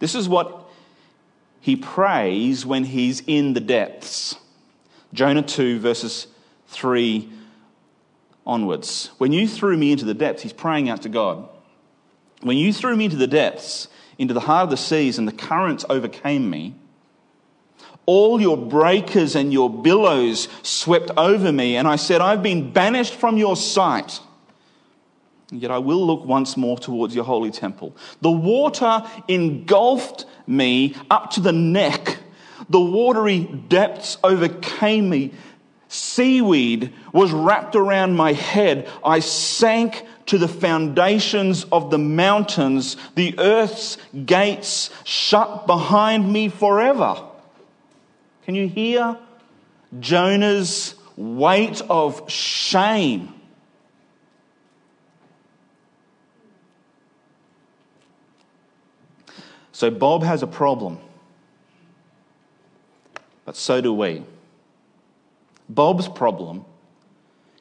This 0.00 0.16
is 0.16 0.28
what 0.28 0.64
he 1.60 1.76
prays 1.76 2.66
when 2.66 2.84
he's 2.84 3.22
in 3.26 3.54
the 3.54 3.60
depths. 3.60 4.36
Jonah 5.12 5.42
2, 5.42 5.78
verses 5.78 6.26
3 6.68 7.30
onwards. 8.46 9.10
When 9.18 9.32
you 9.32 9.48
threw 9.48 9.76
me 9.76 9.92
into 9.92 10.04
the 10.04 10.14
depths, 10.14 10.42
he's 10.42 10.52
praying 10.52 10.88
out 10.88 11.02
to 11.02 11.08
God. 11.08 11.48
When 12.42 12.56
you 12.56 12.72
threw 12.72 12.94
me 12.96 13.06
into 13.06 13.16
the 13.16 13.26
depths, 13.26 13.88
into 14.18 14.34
the 14.34 14.40
heart 14.40 14.64
of 14.64 14.70
the 14.70 14.76
seas, 14.76 15.18
and 15.18 15.26
the 15.26 15.32
currents 15.32 15.84
overcame 15.88 16.48
me, 16.48 16.74
all 18.06 18.40
your 18.40 18.56
breakers 18.56 19.34
and 19.34 19.52
your 19.52 19.70
billows 19.70 20.48
swept 20.62 21.10
over 21.16 21.50
me, 21.50 21.76
and 21.76 21.88
I 21.88 21.96
said, 21.96 22.20
I've 22.20 22.42
been 22.42 22.70
banished 22.70 23.14
from 23.14 23.38
your 23.38 23.56
sight. 23.56 24.20
Yet 25.50 25.70
I 25.70 25.78
will 25.78 26.06
look 26.06 26.24
once 26.24 26.56
more 26.56 26.78
towards 26.78 27.14
your 27.14 27.24
holy 27.24 27.50
temple. 27.50 27.96
The 28.20 28.30
water 28.30 29.04
engulfed 29.28 30.26
me 30.46 30.96
up 31.10 31.30
to 31.32 31.40
the 31.40 31.52
neck. 31.52 32.18
The 32.68 32.80
watery 32.80 33.44
depths 33.44 34.18
overcame 34.24 35.08
me. 35.08 35.32
Seaweed 35.94 36.92
was 37.12 37.30
wrapped 37.30 37.76
around 37.76 38.16
my 38.16 38.32
head. 38.32 38.90
I 39.04 39.20
sank 39.20 40.04
to 40.26 40.38
the 40.38 40.48
foundations 40.48 41.62
of 41.70 41.92
the 41.92 41.98
mountains. 41.98 42.96
The 43.14 43.38
earth's 43.38 43.96
gates 44.26 44.90
shut 45.04 45.68
behind 45.68 46.32
me 46.32 46.48
forever. 46.48 47.22
Can 48.44 48.56
you 48.56 48.66
hear 48.66 49.16
Jonah's 50.00 50.96
weight 51.16 51.80
of 51.88 52.28
shame? 52.28 53.32
So 59.70 59.92
Bob 59.92 60.24
has 60.24 60.42
a 60.42 60.48
problem, 60.48 60.98
but 63.44 63.54
so 63.54 63.80
do 63.80 63.92
we. 63.92 64.24
Bob's 65.68 66.08
problem 66.08 66.64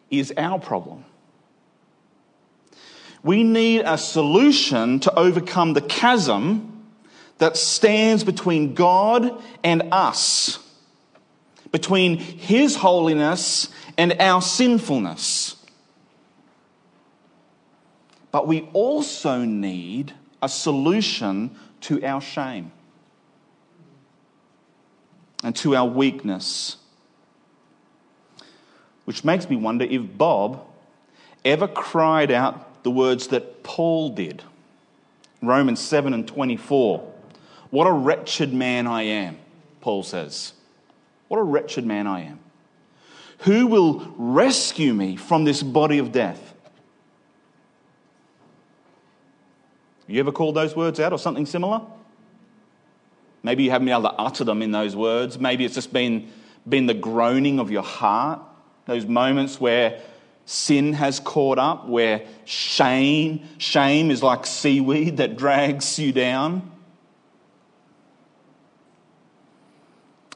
is 0.10 0.34
our 0.38 0.60
problem. 0.60 1.06
We 3.24 3.44
need 3.44 3.82
a 3.86 3.98
solution 3.98 5.00
to 5.02 5.14
overcome 5.18 5.74
the 5.74 5.82
chasm 5.82 6.86
that 7.38 7.56
stands 7.58 8.24
between 8.24 8.74
God 8.74 9.42
and 9.64 9.90
us 9.92 10.60
between 11.74 12.18
His 12.18 12.78
holiness 12.78 13.68
and 13.98 14.16
our 14.22 14.42
sinfulness. 14.42 15.58
But 18.32 18.48
we 18.48 18.70
also 18.74 19.44
need 19.44 20.14
a 20.42 20.48
solution 20.48 21.58
to 21.82 22.02
our 22.04 22.22
shame 22.22 22.72
and 25.44 25.56
to 25.58 25.76
our 25.76 25.88
weakness. 25.88 26.78
Which 29.06 29.24
makes 29.24 29.50
me 29.50 29.56
wonder 29.56 29.86
if 29.86 30.02
Bob 30.18 30.66
ever 31.44 31.68
cried 31.68 32.32
out 32.32 32.84
the 32.84 32.92
words 32.92 33.28
that 33.28 33.64
Paul 33.64 34.10
did. 34.10 34.44
Romans 35.42 35.80
7 35.80 36.14
and 36.14 36.28
24. 36.28 37.14
What 37.70 37.88
a 37.88 37.92
wretched 37.92 38.54
man 38.54 38.88
I 38.88 39.04
am, 39.04 39.38
Paul 39.82 40.04
says. 40.04 40.54
What 41.28 41.40
a 41.40 41.44
wretched 41.44 41.86
man 41.86 42.08
I 42.08 42.22
am. 42.22 42.40
Who 43.40 43.68
will 43.68 44.14
rescue 44.18 44.94
me 44.94 45.16
from 45.18 45.44
this 45.44 45.62
body 45.64 45.98
of 45.98 46.12
death? 46.12 46.54
You 50.08 50.20
ever 50.20 50.32
called 50.32 50.56
those 50.56 50.76
words 50.76 51.00
out 51.00 51.12
or 51.12 51.20
something 51.20 51.46
similar? 51.46 51.82
Maybe 53.42 53.64
you 53.64 53.72
haven't 53.72 53.86
been 53.86 53.94
able 53.94 54.10
to 54.10 54.16
utter 54.16 54.44
them 54.44 54.62
in 54.62 54.72
those 54.72 54.96
words. 54.96 55.40
Maybe 55.40 55.66
it's 55.66 55.76
just 55.76 55.92
been, 55.92 56.30
been 56.68 56.86
the 56.86 56.94
groaning 56.94 57.60
of 57.60 57.72
your 57.72 57.84
heart, 57.84 58.40
those 58.86 59.06
moments 59.06 59.60
where 59.60 60.02
sin 60.46 60.94
has 60.94 61.20
caught 61.20 61.58
up, 61.58 61.88
where 61.88 62.26
shame, 62.46 63.48
shame 63.58 64.12
is 64.12 64.22
like 64.22 64.46
seaweed 64.46 65.18
that 65.18 65.38
drags 65.38 65.98
you 65.98 66.12
down. 66.12 66.72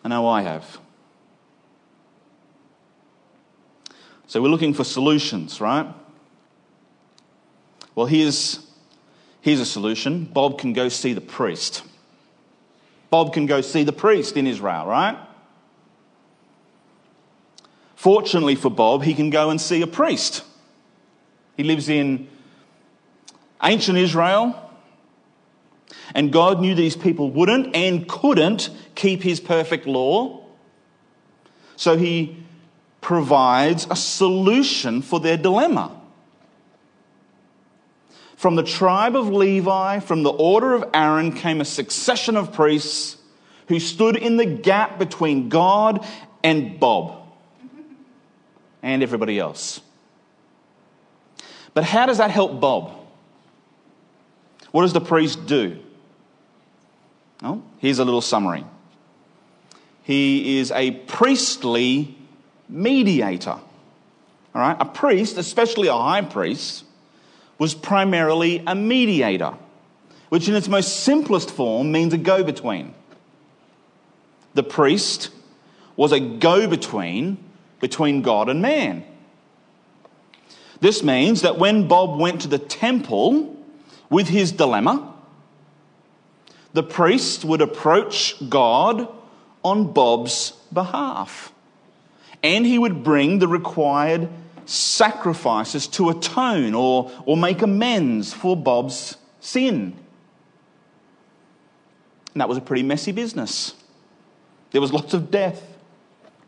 I 0.04 0.10
know 0.10 0.28
I 0.28 0.42
have. 0.42 0.80
So 4.28 4.42
we're 4.42 4.50
looking 4.50 4.74
for 4.74 4.84
solutions, 4.84 5.60
right? 5.60 5.88
Well, 7.96 8.06
here's, 8.06 8.66
here's 9.42 9.60
a 9.60 9.66
solution 9.66 10.26
Bob 10.26 10.60
can 10.60 10.74
go 10.74 10.88
see 10.88 11.14
the 11.14 11.22
priest. 11.22 11.84
Bob 13.10 13.34
can 13.34 13.46
go 13.46 13.62
see 13.62 13.84
the 13.84 13.94
priest 13.94 14.38
in 14.38 14.48
Israel, 14.48 14.86
right? 14.86 15.18
Fortunately 17.98 18.54
for 18.54 18.70
Bob, 18.70 19.02
he 19.02 19.16
can 19.16 19.32
go 19.32 19.50
and 19.50 19.60
see 19.60 19.82
a 19.82 19.88
priest. 19.88 20.44
He 21.58 21.64
lives 21.64 21.90
in 21.90 22.28
ancient 23.64 23.98
Israel, 23.98 24.56
and 26.14 26.32
God 26.32 26.62
knew 26.62 26.76
these 26.76 26.96
people 26.96 27.32
wouldn't 27.32 27.76
and 27.76 28.08
couldn't 28.08 28.70
keep 28.94 29.24
his 29.24 29.40
perfect 29.40 29.88
law. 29.88 30.46
So 31.76 31.98
he 31.98 32.38
provides 33.02 33.88
a 33.90 33.96
solution 33.96 35.02
for 35.02 35.20
their 35.20 35.36
dilemma. 35.36 36.00
From 38.36 38.56
the 38.56 38.64
tribe 38.64 39.16
of 39.16 39.30
Levi, 39.30 40.02
from 40.02 40.22
the 40.22 40.30
order 40.30 40.76
of 40.76 40.88
Aaron, 40.94 41.32
came 41.32 41.62
a 41.62 41.66
succession 41.66 42.38
of 42.38 42.54
priests 42.54 43.18
who 43.70 43.80
stood 43.80 44.16
in 44.16 44.38
the 44.38 44.46
gap 44.46 45.00
between 45.00 45.50
God 45.50 46.06
and 46.44 46.80
Bob 46.80 47.24
and 48.88 49.04
everybody 49.04 49.38
else. 49.38 49.82
But 51.74 51.84
how 51.84 52.06
does 52.06 52.20
that 52.20 52.32
help 52.32 52.62
Bob? 52.62 52.94
What 54.72 54.84
does 54.84 54.94
the 54.94 55.02
priest 55.02 55.46
do? 55.46 55.78
Well, 57.42 57.64
here's 57.80 58.00
a 58.00 58.06
little 58.06 58.22
summary. 58.22 58.64
He 60.04 60.58
is 60.60 60.72
a 60.72 60.92
priestly 60.92 62.16
mediator. 62.70 63.52
All 63.52 63.62
right? 64.54 64.78
A 64.80 64.86
priest, 64.86 65.38
especially 65.38 65.90
a 65.90 65.94
high 65.94 66.22
priest, 66.22 66.86
was 67.58 67.74
primarily 67.74 68.64
a 68.66 68.74
mediator, 68.74 69.54
which 70.30 70.48
in 70.48 70.56
its 70.56 70.70
most 70.70 71.02
simplest 71.02 71.52
form 71.52 71.92
means 71.92 72.14
a 72.14 72.18
go 72.18 72.42
between. 72.42 72.94
The 74.54 74.64
priest 74.64 75.30
was 75.98 76.14
a 76.14 76.22
go 76.22 76.70
between 76.70 77.44
between 77.80 78.22
God 78.22 78.50
and 78.50 78.62
man. 78.62 79.04
This 80.80 81.04
means 81.04 81.42
that 81.42 81.58
when 81.58 81.88
Bob 81.88 82.20
went 82.20 82.42
to 82.42 82.48
the 82.48 82.60
temple 82.60 83.56
with 84.10 84.28
his 84.28 84.52
dilemma, 84.52 85.14
the 86.74 86.84
priest 86.84 87.44
would 87.44 87.62
approach 87.62 88.36
God 88.50 89.08
on 89.64 89.92
Bob's 89.92 90.52
behalf 90.72 91.52
and 92.44 92.66
he 92.66 92.78
would 92.78 93.04
bring 93.04 93.40
the 93.40 93.48
required 93.48 94.30
sacrifices 94.66 95.88
to 95.88 96.10
atone 96.10 96.74
or, 96.74 97.12
or 97.26 97.38
make 97.38 97.62
amends 97.62 98.34
for 98.34 98.56
Bob's 98.56 99.18
sin. 99.40 99.96
And 102.34 102.42
that 102.42 102.50
was 102.50 102.58
a 102.58 102.62
pretty 102.62 102.84
messy 102.84 103.12
business. 103.12 103.74
There 104.72 104.82
was 104.82 104.94
lots 104.94 105.14
of 105.14 105.32
death, 105.32 105.77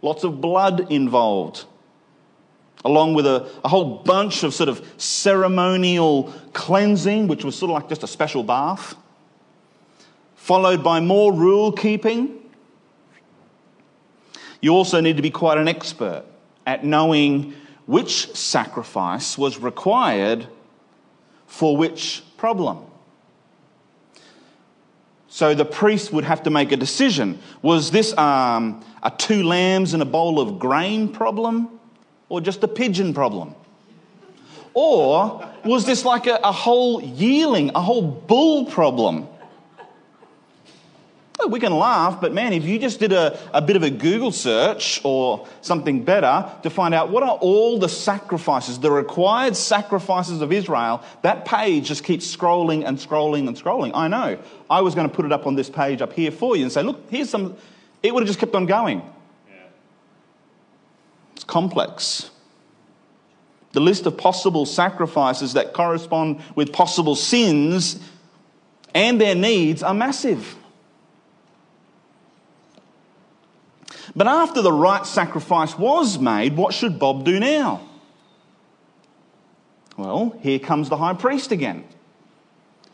lots 0.02 0.24
of 0.24 0.42
blood 0.42 0.92
involved, 0.92 1.66
along 2.86 3.14
with 3.14 3.26
a, 3.26 3.50
a 3.64 3.68
whole 3.68 4.00
bunch 4.00 4.44
of 4.44 4.54
sort 4.54 4.70
of 4.70 4.86
ceremonial 4.98 6.34
cleansing, 6.54 7.28
which 7.28 7.44
was 7.44 7.56
sort 7.56 7.72
of 7.72 7.76
like 7.76 7.90
just 7.90 8.04
a 8.04 8.08
special 8.08 8.44
bath, 8.44 8.96
followed 10.36 10.84
by 10.84 11.00
more 11.00 11.34
rule 11.34 11.72
keeping 11.72 12.40
you 14.62 14.74
also 14.76 15.00
need 15.00 15.16
to 15.18 15.24
be 15.24 15.32
quite 15.32 15.58
an 15.58 15.68
expert 15.68 16.26
at 16.66 16.84
knowing 16.84 17.54
which 17.86 18.36
sacrifice 18.36 19.38
was 19.38 19.58
required 19.58 20.48
for 21.48 21.78
which 21.78 22.24
problem. 22.38 22.86
So 25.30 25.54
the 25.54 25.66
priest 25.66 26.12
would 26.12 26.24
have 26.24 26.44
to 26.44 26.50
make 26.50 26.72
a 26.72 26.78
decision. 26.78 27.40
Was 27.62 27.92
this 27.92 28.18
um, 28.18 28.84
a 29.04 29.12
two 29.12 29.44
lambs 29.44 29.94
and 29.94 30.02
a 30.02 30.06
bowl 30.06 30.40
of 30.40 30.58
grain 30.58 31.08
problem 31.08 31.70
or 32.30 32.42
just 32.42 32.64
a 32.64 32.68
pigeon 32.68 33.14
problem? 33.14 33.54
Or 34.74 35.48
was 35.64 35.86
this 35.86 36.04
like 36.04 36.26
a, 36.26 36.40
a 36.44 36.52
whole 36.52 37.02
yearling, 37.02 37.72
a 37.76 37.82
whole 37.82 38.02
bull 38.02 38.66
problem? 38.66 39.28
We 41.48 41.60
can 41.60 41.74
laugh, 41.74 42.20
but 42.20 42.34
man, 42.34 42.52
if 42.52 42.66
you 42.66 42.78
just 42.80 43.00
did 43.00 43.14
a, 43.14 43.40
a 43.54 43.62
bit 43.62 43.76
of 43.76 43.84
a 43.84 43.90
Google 43.90 44.32
search 44.32 45.00
or 45.04 45.48
something 45.62 46.04
better 46.04 46.50
to 46.64 46.70
find 46.70 46.94
out 46.94 47.10
what 47.12 47.24
are 47.24 47.38
all 47.38 47.80
the 47.80 47.88
sacrifices, 47.88 48.80
the 48.80 48.92
required 48.92 49.56
sacrifices 49.56 50.42
of 50.42 50.52
Israel, 50.52 51.04
that 51.22 51.46
page 51.46 51.88
just 51.88 52.04
keeps 52.04 52.36
scrolling 52.36 52.86
and 52.86 52.98
scrolling 52.98 53.48
and 53.48 53.56
scrolling. 53.56 53.92
I 53.94 54.08
know. 54.08 54.38
I 54.70 54.82
was 54.82 54.96
going 54.96 55.10
to 55.10 55.16
put 55.16 55.26
it 55.26 55.32
up 55.32 55.48
on 55.48 55.56
this 55.56 55.70
page 55.70 56.02
up 56.02 56.14
here 56.14 56.32
for 56.32 56.56
you 56.56 56.64
and 56.64 56.72
say, 56.72 56.84
look, 56.84 57.10
here's 57.10 57.30
some. 57.30 57.56
It 58.04 58.14
would 58.14 58.22
have 58.22 58.28
just 58.28 58.40
kept 58.40 58.56
on 58.56 58.66
going. 58.66 59.00
Yeah. 59.00 59.56
It's 61.36 61.46
complex. 61.46 62.32
The 63.72 63.80
list 63.80 64.06
of 64.08 64.18
possible 64.18 64.66
sacrifices 64.66 65.54
that 65.54 65.74
correspond 65.74 66.42
with 66.56 66.74
possible 66.74 67.16
sins 67.16 68.00
and 68.94 69.22
their 69.22 69.36
needs 69.36 69.84
are 69.84 69.94
massive. 69.94 70.56
But 74.16 74.28
after 74.28 74.62
the 74.62 74.72
right 74.72 75.06
sacrifice 75.06 75.78
was 75.78 76.20
made, 76.20 76.56
what 76.56 76.74
should 76.74 77.00
Bob 77.00 77.26
do 77.26 77.40
now? 77.40 77.82
Well, 79.98 80.38
here 80.42 80.60
comes 80.60 80.90
the 80.90 80.98
high 80.98 81.14
priest 81.14 81.52
again. 81.52 81.84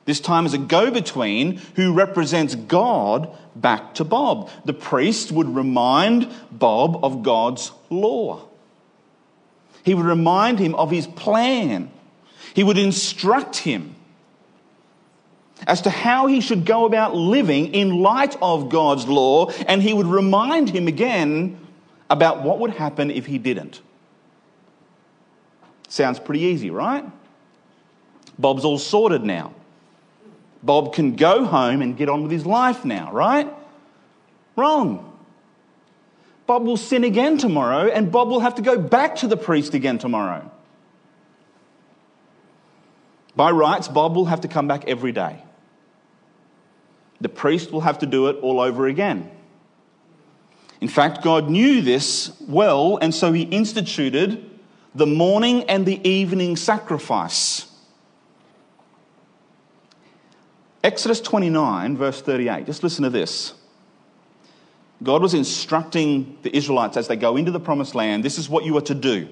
This 0.06 0.20
time 0.20 0.46
as 0.46 0.54
a 0.54 0.60
go 0.60 0.92
between 0.92 1.58
who 1.76 1.94
represents 1.94 2.56
God 2.56 3.36
back 3.56 3.96
to 3.96 4.04
Bob. 4.04 4.50
The 4.64 4.74
priest 4.74 5.32
would 5.32 5.56
remind 5.56 6.32
Bob 6.52 7.04
of 7.04 7.24
God's 7.24 7.72
law. 7.90 8.48
He 9.84 9.94
would 9.94 10.06
remind 10.06 10.60
him 10.60 10.76
of 10.76 10.92
his 10.92 11.08
plan. 11.08 11.92
He 12.54 12.64
would 12.64 12.78
instruct 12.78 13.58
him 13.58 13.96
as 15.68 15.82
to 15.82 15.90
how 15.90 16.28
he 16.28 16.42
should 16.42 16.66
go 16.66 16.86
about 16.86 17.16
living 17.16 17.74
in 17.74 18.02
light 18.02 18.36
of 18.42 18.70
God's 18.70 19.08
law, 19.08 19.50
and 19.68 19.82
he 19.82 19.94
would 19.94 20.08
remind 20.08 20.70
him 20.70 20.88
again 20.88 21.60
about 22.10 22.44
what 22.44 22.60
would 22.60 22.72
happen 22.72 23.10
if 23.10 23.26
he 23.26 23.38
didn't. 23.38 23.82
Sounds 25.88 26.20
pretty 26.20 26.42
easy, 26.42 26.70
right? 26.70 27.06
Bob's 28.38 28.66
all 28.66 28.78
sorted 28.78 29.24
now. 29.24 29.54
Bob 30.62 30.94
can 30.94 31.16
go 31.16 31.46
home 31.46 31.82
and 31.82 31.96
get 31.96 32.10
on 32.10 32.24
with 32.24 32.32
his 32.32 32.46
life 32.46 32.84
now, 32.84 33.12
right? 33.12 33.48
Wrong. 34.56 35.12
Bob 36.48 36.64
will 36.64 36.78
sin 36.78 37.04
again 37.04 37.38
tomorrow, 37.38 37.88
and 37.88 38.12
Bob 38.12 38.30
will 38.30 38.40
have 38.40 38.56
to 38.56 38.62
go 38.62 38.78
back 38.78 39.16
to 39.18 39.28
the 39.28 39.38
priest 39.38 39.74
again 39.74 39.98
tomorrow. 39.98 40.52
By 43.36 43.52
rights, 43.52 43.88
Bob 43.88 44.16
will 44.16 44.26
have 44.26 44.42
to 44.42 44.48
come 44.48 44.68
back 44.68 44.86
every 44.88 45.12
day. 45.12 45.42
The 47.22 47.30
priest 47.30 47.72
will 47.72 47.82
have 47.82 48.00
to 48.00 48.06
do 48.06 48.28
it 48.28 48.38
all 48.42 48.60
over 48.60 48.88
again. 48.88 49.32
In 50.82 50.88
fact, 50.88 51.24
God 51.24 51.50
knew 51.50 51.82
this 51.82 52.32
well, 52.42 52.98
and 53.02 53.14
so 53.14 53.32
he 53.32 53.44
instituted 53.44 54.50
the 54.94 55.06
morning 55.06 55.64
and 55.64 55.86
the 55.86 56.08
evening 56.08 56.56
sacrifice. 56.56 57.68
Exodus 60.84 61.20
29, 61.22 61.98
verse 61.98 62.22
38. 62.22 62.66
Just 62.66 62.84
listen 62.84 63.04
to 63.04 63.10
this. 63.10 63.54
God 65.02 65.22
was 65.22 65.34
instructing 65.34 66.38
the 66.44 66.56
Israelites 66.56 66.96
as 66.96 67.08
they 67.08 67.16
go 67.16 67.36
into 67.38 67.52
the 67.52 67.60
promised 67.60 67.96
land 67.96 68.24
this 68.24 68.38
is 68.38 68.48
what 68.48 68.66
you 68.66 68.78
are 68.78 68.82
to 68.82 68.96
do. 68.96 69.28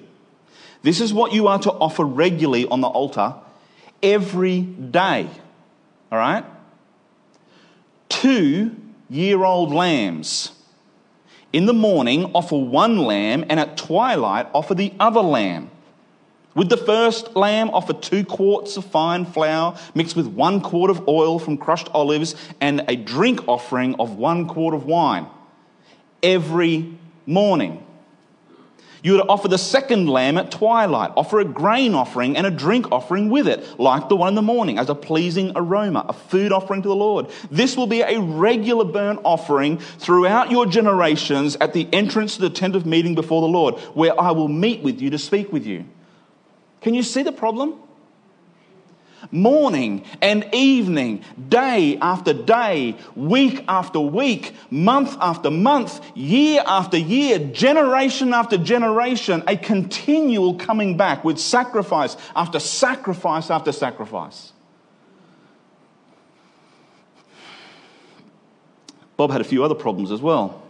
This 0.81 0.99
is 0.99 1.13
what 1.13 1.31
you 1.31 1.47
are 1.47 1.59
to 1.59 1.71
offer 1.71 2.03
regularly 2.03 2.67
on 2.67 2.81
the 2.81 2.87
altar 2.87 3.35
every 4.01 4.61
day. 4.61 5.29
All 6.11 6.17
right? 6.17 6.43
Two 8.09 8.75
year 9.09 9.43
old 9.43 9.71
lambs. 9.71 10.51
In 11.51 11.67
the 11.67 11.73
morning, 11.73 12.31
offer 12.33 12.57
one 12.57 12.97
lamb, 12.97 13.45
and 13.47 13.59
at 13.59 13.77
twilight, 13.77 14.47
offer 14.53 14.73
the 14.73 14.91
other 14.99 15.21
lamb. 15.21 15.69
With 16.55 16.69
the 16.69 16.77
first 16.77 17.35
lamb, 17.35 17.69
offer 17.71 17.93
two 17.93 18.23
quarts 18.23 18.77
of 18.77 18.85
fine 18.85 19.25
flour 19.25 19.77
mixed 19.95 20.15
with 20.15 20.27
one 20.27 20.61
quart 20.61 20.91
of 20.91 21.07
oil 21.07 21.39
from 21.39 21.57
crushed 21.57 21.89
olives 21.93 22.35
and 22.61 22.83
a 22.87 22.95
drink 22.95 23.47
offering 23.47 23.95
of 23.95 24.15
one 24.17 24.47
quart 24.47 24.75
of 24.75 24.85
wine 24.85 25.27
every 26.21 26.97
morning. 27.25 27.85
You 29.03 29.11
would 29.11 29.25
offer 29.27 29.49
the 29.49 29.57
second 29.57 30.07
lamb 30.07 30.37
at 30.37 30.49
twilight, 30.49 31.11
offer 31.17 31.41
a 31.41 31.45
grain 31.45 31.93
offering 31.93 32.37
and 32.37 32.47
a 32.47 32.51
drink 32.51 32.89
offering 32.89 33.29
with 33.29 33.49
it, 33.49 33.77
like 33.77 34.07
the 34.07 34.15
one 34.15 34.29
in 34.29 34.35
the 34.35 34.41
morning, 34.41 34.79
as 34.79 34.89
a 34.89 34.95
pleasing 34.95 35.51
aroma, 35.57 36.05
a 36.07 36.13
food 36.13 36.53
offering 36.53 36.81
to 36.83 36.87
the 36.87 36.95
Lord. 36.95 37.29
This 37.51 37.75
will 37.75 37.85
be 37.85 37.99
a 37.99 38.21
regular 38.21 38.85
burnt 38.85 39.19
offering 39.25 39.77
throughout 39.77 40.51
your 40.51 40.65
generations 40.65 41.57
at 41.59 41.73
the 41.73 41.89
entrance 41.91 42.35
to 42.37 42.43
the 42.43 42.49
tent 42.49 42.77
of 42.77 42.85
meeting 42.85 43.13
before 43.13 43.41
the 43.41 43.47
Lord, 43.47 43.75
where 43.93 44.17
I 44.19 44.31
will 44.31 44.47
meet 44.47 44.81
with 44.81 45.01
you 45.01 45.09
to 45.09 45.17
speak 45.17 45.51
with 45.51 45.67
you. 45.67 45.83
Can 46.79 46.93
you 46.93 47.03
see 47.03 47.23
the 47.23 47.33
problem? 47.33 47.75
Morning 49.31 50.05
and 50.21 50.47
evening, 50.53 51.23
day 51.49 51.97
after 52.01 52.33
day, 52.33 52.97
week 53.15 53.63
after 53.67 53.99
week, 53.99 54.53
month 54.69 55.15
after 55.19 55.49
month, 55.51 56.01
year 56.15 56.63
after 56.65 56.97
year, 56.97 57.39
generation 57.39 58.33
after 58.33 58.57
generation, 58.57 59.43
a 59.47 59.57
continual 59.57 60.55
coming 60.55 60.97
back 60.97 61.23
with 61.23 61.39
sacrifice 61.39 62.17
after 62.35 62.59
sacrifice 62.59 63.49
after 63.49 63.71
sacrifice. 63.71 64.53
Bob 69.15 69.31
had 69.31 69.41
a 69.41 69.45
few 69.45 69.63
other 69.63 69.75
problems 69.75 70.11
as 70.11 70.21
well. 70.21 70.61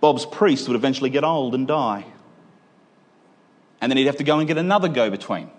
Bob's 0.00 0.26
priest 0.26 0.68
would 0.68 0.76
eventually 0.76 1.08
get 1.08 1.24
old 1.24 1.54
and 1.54 1.66
die. 1.66 2.04
And 3.80 3.90
then 3.90 3.96
he'd 3.96 4.06
have 4.06 4.18
to 4.18 4.24
go 4.24 4.38
and 4.38 4.46
get 4.46 4.58
another 4.58 4.88
go 4.88 5.10
between. 5.10 5.50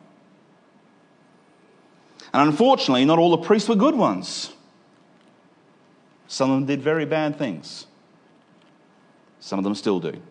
And 2.36 2.50
unfortunately, 2.50 3.06
not 3.06 3.18
all 3.18 3.32
the 3.32 3.38
priests 3.38 3.70
were 3.70 3.78
good 3.78 3.96
ones. 3.96 4.52
Some 6.28 6.52
of 6.52 6.58
them 6.58 6.66
did 6.66 6.82
very 6.82 7.06
bad 7.06 7.38
things. 7.38 7.88
Some 9.40 9.58
of 9.58 9.64
them 9.64 9.74
still 9.74 10.02
do. 10.02 10.22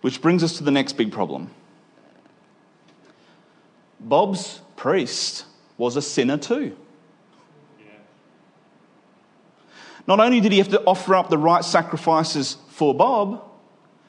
Which 0.00 0.20
brings 0.20 0.42
us 0.42 0.58
to 0.58 0.64
the 0.64 0.72
next 0.72 0.94
big 0.94 1.12
problem. 1.12 1.52
Bob's 4.00 4.60
priest 4.74 5.44
was 5.76 5.94
a 5.94 6.02
sinner 6.02 6.36
too. 6.36 6.76
Not 10.08 10.18
only 10.18 10.40
did 10.40 10.50
he 10.50 10.58
have 10.58 10.70
to 10.70 10.82
offer 10.82 11.14
up 11.14 11.30
the 11.30 11.38
right 11.38 11.64
sacrifices 11.64 12.56
for 12.70 12.92
Bob, 12.92 13.48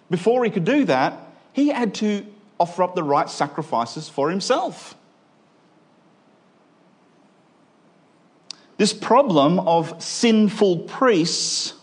before 0.10 0.43
he 0.43 0.50
could 0.50 0.65
do 0.65 0.86
that, 0.86 1.19
he 1.54 1.67
had 1.67 1.93
to 1.95 2.26
offer 2.60 2.82
up 2.82 2.95
the 2.95 3.04
right 3.04 3.30
sacrifices 3.30 4.10
for 4.10 4.32
himself. 4.32 4.95
This 8.80 8.94
problem 8.94 9.60
of 9.60 10.02
sinful 10.02 10.78
priests 10.80 11.74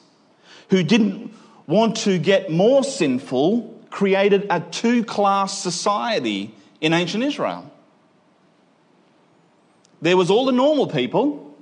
who 0.71 0.83
didn't 0.83 1.31
want 1.67 1.99
to 1.99 2.19
get 2.19 2.51
more 2.51 2.83
sinful 2.83 3.85
created 3.91 4.47
a 4.49 4.61
two 4.61 5.05
class 5.05 5.63
society 5.63 6.55
in 6.81 6.95
ancient 6.95 7.23
Israel. 7.23 7.71
There 10.01 10.17
was 10.17 10.31
all 10.31 10.47
the 10.47 10.53
normal 10.53 10.87
people, 10.87 11.55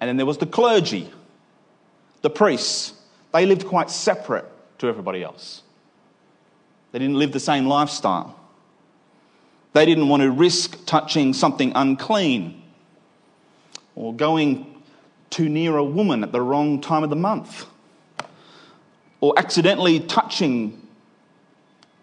and 0.00 0.08
then 0.08 0.16
there 0.16 0.26
was 0.26 0.38
the 0.38 0.46
clergy, 0.46 1.08
the 2.22 2.30
priests. 2.30 2.94
They 3.32 3.46
lived 3.46 3.68
quite 3.68 3.88
separate 3.88 4.46
to 4.78 4.88
everybody 4.88 5.22
else. 5.22 5.62
They 6.90 6.98
didn't 6.98 7.20
live 7.20 7.30
the 7.30 7.38
same 7.38 7.66
lifestyle. 7.66 8.34
They 9.74 9.86
didn't 9.86 10.08
want 10.08 10.24
to 10.24 10.30
risk 10.32 10.84
touching 10.86 11.32
something 11.34 11.70
unclean 11.76 12.59
or 14.00 14.14
going 14.14 14.82
too 15.28 15.46
near 15.46 15.76
a 15.76 15.84
woman 15.84 16.24
at 16.24 16.32
the 16.32 16.40
wrong 16.40 16.80
time 16.80 17.04
of 17.04 17.10
the 17.10 17.16
month, 17.16 17.66
or 19.20 19.38
accidentally 19.38 20.00
touching 20.00 20.88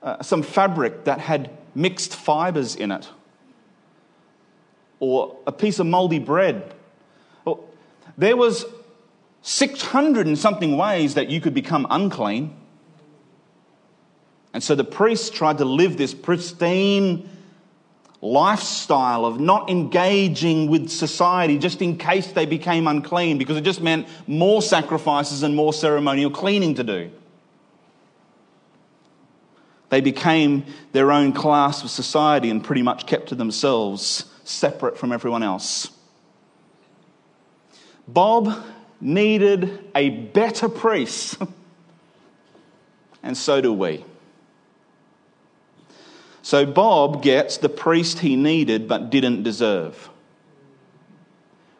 uh, 0.03 0.21
some 0.21 0.43
fabric 0.43 1.05
that 1.05 1.19
had 1.19 1.49
mixed 1.73 2.15
fibers 2.15 2.75
in 2.75 2.91
it, 2.91 3.09
or 4.99 5.35
a 5.47 5.51
piece 5.51 5.79
of 5.79 5.87
moldy 5.87 6.19
bread. 6.19 6.71
Well, 7.43 7.67
there 8.15 8.37
was 8.37 8.63
600 9.41 10.27
and 10.27 10.37
something 10.37 10.77
ways 10.77 11.15
that 11.15 11.29
you 11.29 11.41
could 11.41 11.55
become 11.55 11.87
unclean. 11.89 12.55
And 14.53 14.63
so 14.63 14.75
the 14.75 14.83
priests 14.83 15.31
tried 15.31 15.57
to 15.57 15.65
live 15.65 15.97
this 15.97 16.13
pristine 16.13 17.27
lifestyle 18.21 19.25
of 19.25 19.39
not 19.39 19.69
engaging 19.69 20.69
with 20.69 20.89
society 20.89 21.57
just 21.57 21.81
in 21.81 21.97
case 21.97 22.31
they 22.31 22.45
became 22.45 22.87
unclean, 22.87 23.37
because 23.37 23.57
it 23.57 23.61
just 23.61 23.81
meant 23.81 24.07
more 24.25 24.61
sacrifices 24.61 25.43
and 25.43 25.55
more 25.55 25.73
ceremonial 25.73 26.31
cleaning 26.31 26.75
to 26.75 26.83
do. 26.83 27.11
They 29.89 30.01
became 30.01 30.65
their 30.91 31.11
own 31.11 31.31
class 31.31 31.83
of 31.83 31.89
society 31.89 32.49
and 32.49 32.63
pretty 32.63 32.81
much 32.81 33.05
kept 33.05 33.29
to 33.29 33.35
themselves, 33.35 34.25
separate 34.43 34.97
from 34.97 35.11
everyone 35.11 35.43
else. 35.43 35.91
Bob 38.07 38.65
needed 38.99 39.91
a 39.95 40.09
better 40.09 40.67
priest, 40.67 41.37
and 43.23 43.37
so 43.37 43.61
do 43.61 43.71
we. 43.71 44.03
So 46.47 46.65
Bob 46.65 47.21
gets 47.21 47.57
the 47.57 47.67
priest 47.67 48.19
he 48.19 48.37
needed 48.37 48.87
but 48.87 49.09
didn't 49.09 49.43
deserve. 49.43 50.09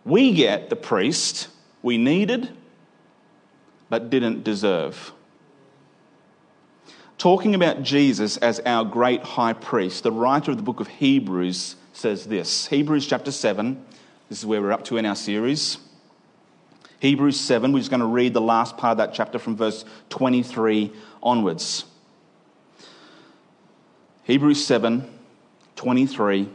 We 0.03 0.33
get 0.33 0.69
the 0.69 0.75
priest 0.75 1.47
we 1.81 1.97
needed 1.97 2.49
but 3.89 4.09
didn't 4.09 4.43
deserve. 4.43 5.13
Talking 7.17 7.55
about 7.55 7.81
Jesus 7.81 8.35
as 8.35 8.59
our 8.65 8.83
great 8.83 9.23
high 9.23 9.53
priest, 9.53 10.03
the 10.03 10.11
writer 10.11 10.51
of 10.51 10.57
the 10.57 10.63
book 10.63 10.81
of 10.81 10.89
Hebrews 10.89 11.77
says 11.93 12.25
this 12.25 12.67
Hebrews 12.67 13.07
chapter 13.07 13.31
7, 13.31 13.81
this 14.27 14.39
is 14.39 14.45
where 14.45 14.61
we're 14.61 14.73
up 14.73 14.83
to 14.83 14.97
in 14.97 15.05
our 15.05 15.15
series. 15.15 15.77
Hebrews 16.99 17.39
7, 17.39 17.71
we're 17.71 17.79
just 17.79 17.89
going 17.89 18.01
to 18.01 18.05
read 18.05 18.33
the 18.33 18.41
last 18.41 18.75
part 18.75 18.91
of 18.91 18.97
that 18.97 19.13
chapter 19.13 19.39
from 19.39 19.55
verse 19.55 19.85
23 20.09 20.91
onwards. 21.23 21.85
Hebrews 24.27 24.65
7 24.65 25.09
23 25.77 26.49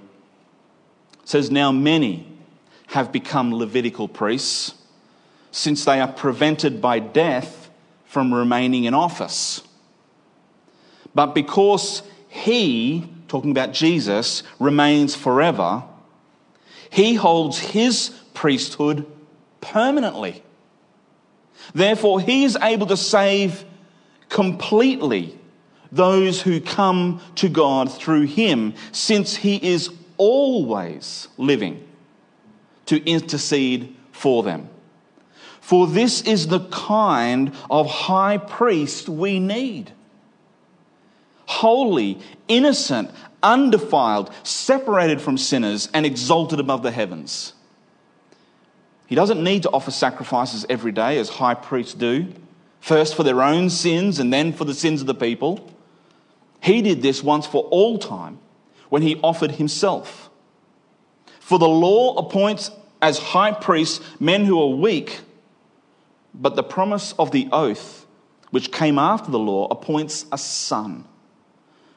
says, 1.25 1.51
Now 1.51 1.73
many 1.73 2.27
have 2.89 3.11
become 3.11 3.55
Levitical 3.55 4.09
priests 4.09 4.75
since 5.51 5.87
they 5.87 5.99
are 5.99 6.13
prevented 6.13 6.83
by 6.83 6.99
death 6.99 7.71
from 8.05 8.35
remaining 8.35 8.85
in 8.85 8.93
office. 8.93 9.63
But 11.15 11.35
because 11.35 12.03
he, 12.29 13.09
talking 13.29 13.53
about 13.53 13.73
Jesus, 13.73 14.43
remains 14.59 15.15
forever, 15.15 15.83
he 16.91 17.15
holds 17.15 17.59
his 17.59 18.11
priesthood 18.35 19.07
permanently. 19.63 20.43
Therefore, 21.75 22.21
he 22.21 22.45
is 22.45 22.59
able 22.61 22.89
to 22.89 22.99
save 22.99 23.65
completely 24.29 25.39
those 25.93 26.43
who 26.43 26.61
come 26.61 27.21
to 27.37 27.49
God 27.49 27.93
through 27.93 28.23
him, 28.23 28.75
since 28.91 29.37
he 29.37 29.57
is 29.57 29.91
always 30.17 31.29
living 31.37 31.87
to 32.87 33.05
intercede 33.09 33.95
for 34.11 34.43
them. 34.43 34.69
For 35.61 35.87
this 35.87 36.23
is 36.23 36.49
the 36.49 36.61
kind 36.71 37.55
of 37.71 37.89
high 37.89 38.39
priest 38.39 39.09
we 39.09 39.39
need 39.39 39.93
holy, 41.47 42.19
innocent, 42.49 43.11
undefiled, 43.43 44.31
separated 44.43 45.21
from 45.21 45.37
sinners, 45.37 45.89
and 45.93 46.07
exalted 46.07 46.59
above 46.59 46.83
the 46.83 46.91
heavens. 46.91 47.53
He 49.07 49.15
doesn't 49.15 49.43
need 49.43 49.65
to 49.65 49.71
offer 49.71 49.91
sacrifices 49.91 50.65
every 50.71 50.93
day 50.93 51.19
as 51.19 51.29
high 51.29 51.55
priests 51.55 51.93
do, 51.93 52.33
first 52.81 53.15
for 53.15 53.23
their 53.23 53.43
own 53.43 53.69
sins 53.69 54.19
and 54.19 54.33
then 54.33 54.53
for 54.53 54.65
the 54.65 54.75
sins 54.75 55.03
of 55.03 55.07
the 55.07 55.15
people. 55.15 55.72
He 56.63 56.81
did 56.81 57.03
this 57.03 57.23
once 57.25 57.45
for 57.45 57.65
all 57.65 57.99
time 57.99 58.39
when 58.89 59.03
he 59.03 59.17
offered 59.23 59.53
himself. 59.53 60.31
For 61.41 61.59
the 61.59 61.69
law 61.69 62.17
appoints 62.17 62.71
as 63.01 63.19
high 63.19 63.51
priests 63.51 64.01
men 64.21 64.45
who 64.45 64.63
are 64.63 64.69
weak, 64.69 65.21
but 66.33 66.55
the 66.55 66.63
promise 66.63 67.15
of 67.19 67.33
the 67.33 67.49
oath, 67.51 68.07
which 68.51 68.71
came 68.71 68.97
after 68.97 69.31
the 69.31 69.41
law, 69.41 69.67
appoints 69.71 70.25
a 70.31 70.39
son 70.39 71.05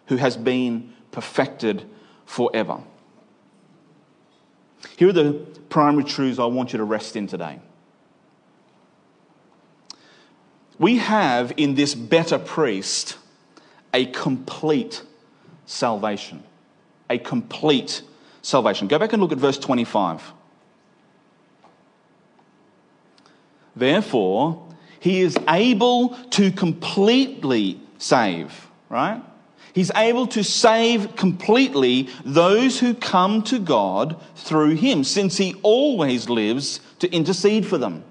who 0.08 0.16
has 0.16 0.36
been 0.36 0.94
perfected 1.12 1.84
forever. 2.26 2.82
Here 4.98 5.10
are 5.10 5.14
the 5.14 5.34
primary 5.70 6.06
truths 6.06 6.40
I 6.40 6.46
want 6.46 6.74
you 6.74 6.78
to 6.78 6.84
rest 6.84 7.16
in 7.16 7.28
today. 7.28 7.60
We 10.80 10.98
have 10.98 11.54
in 11.56 11.76
this 11.76 11.94
better 11.94 12.40
priest 12.40 13.18
a 13.96 14.06
complete 14.08 15.02
salvation. 15.66 16.44
A 17.10 17.18
complete 17.18 18.02
salvation. 18.42 18.90
Go 18.90 19.00
back 19.00 19.14
and 19.14 19.22
look 19.22 19.32
at 19.32 19.38
verse 19.38 19.58
25. 19.58 20.34
Therefore, 23.74 24.68
he 25.00 25.22
is 25.22 25.38
able 25.48 26.10
to 26.32 26.52
completely 26.52 27.80
save, 27.98 28.68
right? 28.90 29.24
He's 29.74 29.92
able 29.96 30.28
to 30.28 30.44
save 30.44 31.16
completely 31.16 32.10
those 32.26 32.80
who 32.80 32.96
come 32.96 33.44
to 33.44 33.60
God 33.60 34.22
through 34.36 34.76
him, 34.76 35.06
since 35.06 35.38
he 35.38 35.56
always 35.64 36.30
lives 36.30 36.82
to 37.00 37.10
intercede 37.12 37.66
for 37.66 37.78
them. 37.78 38.04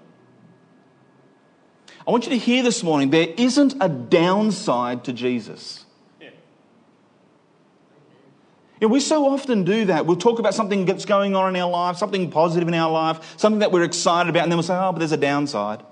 I 2.06 2.10
want 2.10 2.24
you 2.24 2.30
to 2.30 2.38
hear 2.38 2.62
this 2.62 2.82
morning 2.82 3.10
there 3.10 3.28
isn't 3.36 3.74
a 3.80 3.88
downside 3.88 5.04
to 5.04 5.12
Jesus. 5.12 5.84
You 8.80 8.88
know, 8.88 8.92
we 8.92 9.00
so 9.00 9.28
often 9.28 9.64
do 9.64 9.86
that. 9.86 10.04
We'll 10.04 10.16
talk 10.16 10.38
about 10.38 10.52
something 10.52 10.84
that's 10.84 11.06
going 11.06 11.34
on 11.34 11.54
in 11.54 11.62
our 11.62 11.70
life, 11.70 11.96
something 11.96 12.30
positive 12.30 12.68
in 12.68 12.74
our 12.74 12.90
life, 12.90 13.38
something 13.38 13.60
that 13.60 13.72
we're 13.72 13.84
excited 13.84 14.28
about, 14.28 14.42
and 14.42 14.52
then 14.52 14.58
we'll 14.58 14.64
say, 14.64 14.76
oh, 14.76 14.92
but 14.92 14.98
there's 14.98 15.12
a 15.12 15.16
downside. 15.16 15.82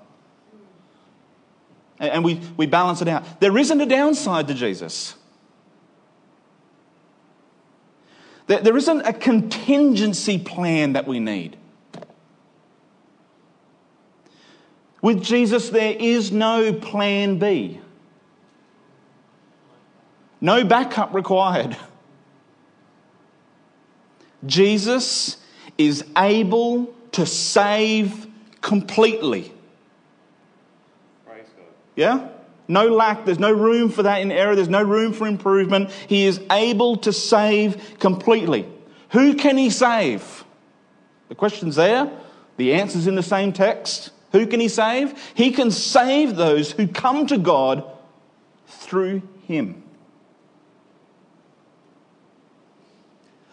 And 1.97 2.23
we, 2.23 2.41
we 2.57 2.65
balance 2.65 3.01
it 3.01 3.07
out. 3.07 3.39
There 3.39 3.57
isn't 3.57 3.79
a 3.79 3.85
downside 3.85 4.47
to 4.49 4.53
Jesus. 4.53 5.15
There, 8.47 8.59
there 8.59 8.75
isn't 8.75 9.01
a 9.01 9.13
contingency 9.13 10.37
plan 10.37 10.93
that 10.93 11.07
we 11.07 11.19
need. 11.19 11.57
With 15.03 15.21
Jesus, 15.21 15.69
there 15.69 15.97
is 15.99 16.31
no 16.31 16.71
plan 16.71 17.37
B. 17.37 17.81
No 20.39 20.63
backup 20.63 21.13
required. 21.13 21.75
Jesus 24.45 25.35
is 25.77 26.05
able 26.17 26.95
to 27.11 27.25
save 27.25 28.27
completely. 28.61 29.53
Yeah? 31.97 32.29
No 32.69 32.87
lack. 32.87 33.25
There's 33.25 33.39
no 33.39 33.51
room 33.51 33.89
for 33.89 34.03
that 34.03 34.21
in 34.21 34.31
error. 34.31 34.55
There's 34.55 34.69
no 34.69 34.83
room 34.83 35.11
for 35.11 35.27
improvement. 35.27 35.91
He 36.07 36.25
is 36.25 36.39
able 36.49 36.95
to 36.97 37.11
save 37.11 37.99
completely. 37.99 38.65
Who 39.09 39.35
can 39.35 39.57
he 39.57 39.69
save? 39.69 40.45
The 41.27 41.35
question's 41.35 41.75
there. 41.75 42.09
The 42.55 42.73
answer's 42.73 43.05
in 43.05 43.15
the 43.15 43.21
same 43.21 43.51
text. 43.51 44.11
Who 44.33 44.47
can 44.47 44.59
he 44.59 44.67
save? 44.67 45.13
He 45.35 45.51
can 45.51 45.71
save 45.71 46.35
those 46.35 46.71
who 46.71 46.87
come 46.87 47.27
to 47.27 47.37
God 47.37 47.85
through 48.67 49.21
him. 49.47 49.83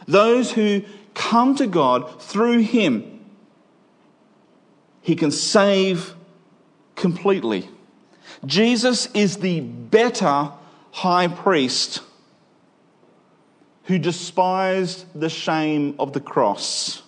Those 0.08 0.50
who 0.50 0.82
come 1.14 1.54
to 1.56 1.66
God 1.66 2.20
through 2.22 2.60
him, 2.60 3.20
he 5.02 5.14
can 5.14 5.30
save 5.30 6.14
completely. 6.96 7.68
Jesus 8.46 9.06
is 9.12 9.36
the 9.36 9.60
better 9.60 10.50
high 10.92 11.28
priest 11.28 12.00
who 13.84 13.98
despised 13.98 15.04
the 15.14 15.28
shame 15.28 15.94
of 15.98 16.14
the 16.14 16.20
cross 16.20 17.02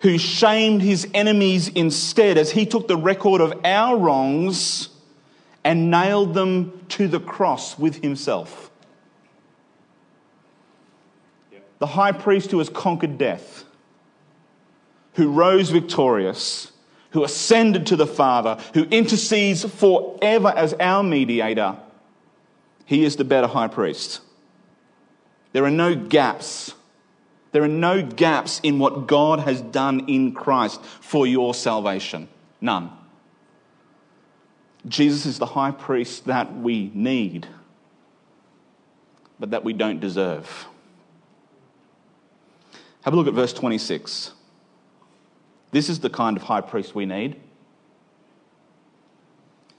who 0.00 0.16
shamed 0.18 0.82
his 0.82 1.08
enemies 1.12 1.68
instead 1.68 2.38
as 2.38 2.52
he 2.52 2.64
took 2.64 2.86
the 2.86 2.96
record 2.96 3.40
of 3.40 3.52
our 3.64 3.96
wrongs 3.98 4.88
and 5.64 5.90
nailed 5.90 6.34
them 6.34 6.84
to 6.88 7.08
the 7.08 7.20
cross 7.20 7.78
with 7.78 8.02
himself. 8.02 8.70
The 11.78 11.86
high 11.86 12.12
priest 12.12 12.50
who 12.50 12.58
has 12.58 12.68
conquered 12.68 13.18
death, 13.18 13.64
who 15.14 15.30
rose 15.30 15.70
victorious, 15.70 16.72
who 17.10 17.24
ascended 17.24 17.86
to 17.86 17.96
the 17.96 18.06
Father, 18.06 18.58
who 18.74 18.84
intercedes 18.84 19.64
forever 19.64 20.48
as 20.48 20.74
our 20.74 21.02
mediator, 21.02 21.76
he 22.84 23.04
is 23.04 23.16
the 23.16 23.24
better 23.24 23.46
high 23.46 23.68
priest. 23.68 24.20
There 25.52 25.64
are 25.64 25.70
no 25.70 25.94
gaps 25.94 26.74
there 27.52 27.62
are 27.62 27.68
no 27.68 28.02
gaps 28.02 28.60
in 28.62 28.78
what 28.78 29.06
God 29.06 29.40
has 29.40 29.60
done 29.60 30.08
in 30.08 30.32
Christ 30.34 30.82
for 30.84 31.26
your 31.26 31.54
salvation. 31.54 32.28
None. 32.60 32.90
Jesus 34.86 35.26
is 35.26 35.38
the 35.38 35.46
high 35.46 35.70
priest 35.70 36.26
that 36.26 36.54
we 36.56 36.90
need. 36.94 37.46
but 39.40 39.50
that 39.52 39.64
we 39.64 39.72
don't 39.72 40.00
deserve. 40.00 40.66
Have 43.02 43.14
a 43.14 43.16
look 43.16 43.28
at 43.28 43.34
verse 43.34 43.52
26. 43.52 44.32
This 45.70 45.88
is 45.88 46.00
the 46.00 46.10
kind 46.10 46.36
of 46.36 46.42
high 46.42 46.60
priest 46.60 46.94
we 46.94 47.06
need. 47.06 47.40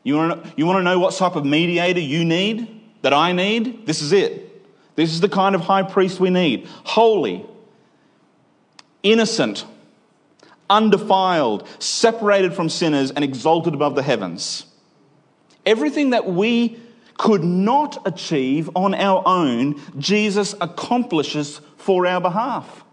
You 0.04 0.16
want, 0.16 0.44
to, 0.44 0.54
you 0.56 0.66
want 0.66 0.78
to 0.78 0.84
know 0.84 0.98
what 0.98 1.14
type 1.14 1.36
of 1.36 1.46
mediator 1.46 2.00
you 2.00 2.24
need, 2.24 2.82
that 3.02 3.14
I 3.14 3.32
need? 3.34 3.86
This 3.86 4.02
is 4.02 4.14
it. 4.14 4.46
This 4.96 5.12
is 5.12 5.20
the 5.20 5.30
kind 5.30 5.56
of 5.56 5.62
high 5.62 5.84
priest 5.84 6.20
we 6.20 6.30
need 6.30 6.68
holy, 6.84 7.46
innocent, 9.04 9.66
undefiled, 10.70 11.68
separated 11.80 12.54
from 12.54 12.70
sinners, 12.70 13.12
and 13.12 13.24
exalted 13.24 13.74
above 13.74 13.96
the 13.96 14.04
heavens. 14.04 14.66
Everything 15.66 16.12
that 16.12 16.26
we 16.26 16.80
could 17.18 17.44
not 17.44 18.02
achieve 18.08 18.70
on 18.76 18.94
our 18.94 19.22
own, 19.26 19.82
Jesus 19.98 20.56
accomplishes 20.62 21.60
for 21.78 22.08
our 22.08 22.22
behalf. 22.22 22.84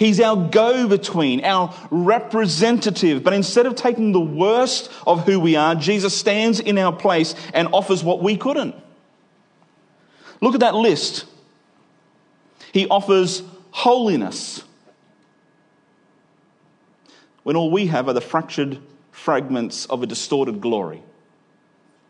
He's 0.00 0.18
our 0.18 0.48
go 0.48 0.88
between, 0.88 1.44
our 1.44 1.74
representative. 1.90 3.22
But 3.22 3.34
instead 3.34 3.66
of 3.66 3.74
taking 3.74 4.12
the 4.12 4.20
worst 4.20 4.90
of 5.06 5.26
who 5.26 5.38
we 5.38 5.56
are, 5.56 5.74
Jesus 5.74 6.16
stands 6.16 6.58
in 6.58 6.78
our 6.78 6.96
place 6.96 7.34
and 7.52 7.68
offers 7.72 8.02
what 8.02 8.22
we 8.22 8.38
couldn't. 8.38 8.74
Look 10.40 10.54
at 10.54 10.60
that 10.60 10.74
list. 10.74 11.26
He 12.72 12.88
offers 12.88 13.42
holiness 13.70 14.64
when 17.42 17.56
all 17.56 17.70
we 17.70 17.86
have 17.86 18.08
are 18.08 18.12
the 18.12 18.20
fractured 18.20 18.78
fragments 19.10 19.86
of 19.86 20.02
a 20.02 20.06
distorted 20.06 20.60
glory. 20.60 21.02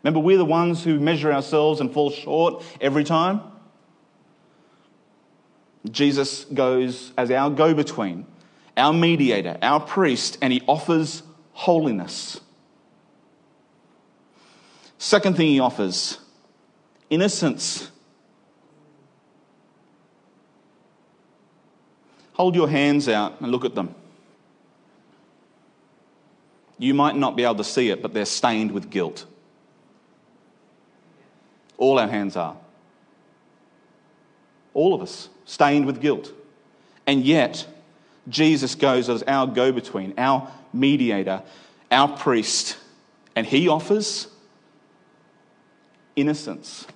Remember, 0.03 0.19
we're 0.19 0.37
the 0.37 0.45
ones 0.45 0.83
who 0.83 0.99
measure 0.99 1.31
ourselves 1.31 1.79
and 1.79 1.91
fall 1.91 2.09
short 2.09 2.63
every 2.79 3.03
time. 3.03 3.41
Jesus 5.89 6.45
goes 6.45 7.11
as 7.17 7.31
our 7.31 7.49
go 7.49 7.73
between, 7.73 8.25
our 8.77 8.93
mediator, 8.93 9.57
our 9.61 9.79
priest, 9.79 10.37
and 10.41 10.53
he 10.53 10.61
offers 10.67 11.23
holiness. 11.53 12.39
Second 14.97 15.35
thing 15.35 15.47
he 15.47 15.59
offers 15.59 16.19
innocence. 17.09 17.90
Hold 22.41 22.55
your 22.55 22.69
hands 22.69 23.07
out 23.07 23.39
and 23.39 23.51
look 23.51 23.65
at 23.65 23.75
them. 23.75 23.93
You 26.79 26.95
might 26.95 27.15
not 27.15 27.35
be 27.35 27.43
able 27.43 27.57
to 27.57 27.63
see 27.63 27.91
it, 27.91 28.01
but 28.01 28.15
they're 28.15 28.25
stained 28.25 28.71
with 28.71 28.89
guilt. 28.89 29.27
All 31.77 31.99
our 31.99 32.07
hands 32.07 32.35
are. 32.35 32.57
All 34.73 34.95
of 34.95 35.03
us 35.03 35.29
stained 35.45 35.85
with 35.85 36.01
guilt. 36.01 36.33
And 37.05 37.23
yet, 37.23 37.67
Jesus 38.27 38.73
goes 38.73 39.07
as 39.07 39.21
our 39.27 39.45
go 39.45 39.71
between, 39.71 40.15
our 40.17 40.51
mediator, 40.73 41.43
our 41.91 42.07
priest, 42.07 42.75
and 43.35 43.45
he 43.45 43.67
offers 43.67 44.27
innocence. 46.15 46.87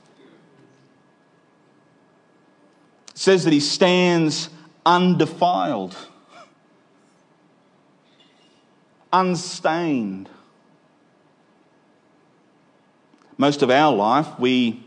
It 3.10 3.17
says 3.19 3.43
that 3.43 3.53
he 3.53 3.60
stands 3.60 4.49
undefiled, 4.85 5.95
unstained. 9.11 10.29
Most 13.37 13.61
of 13.61 13.69
our 13.69 13.93
life, 13.93 14.39
we 14.39 14.85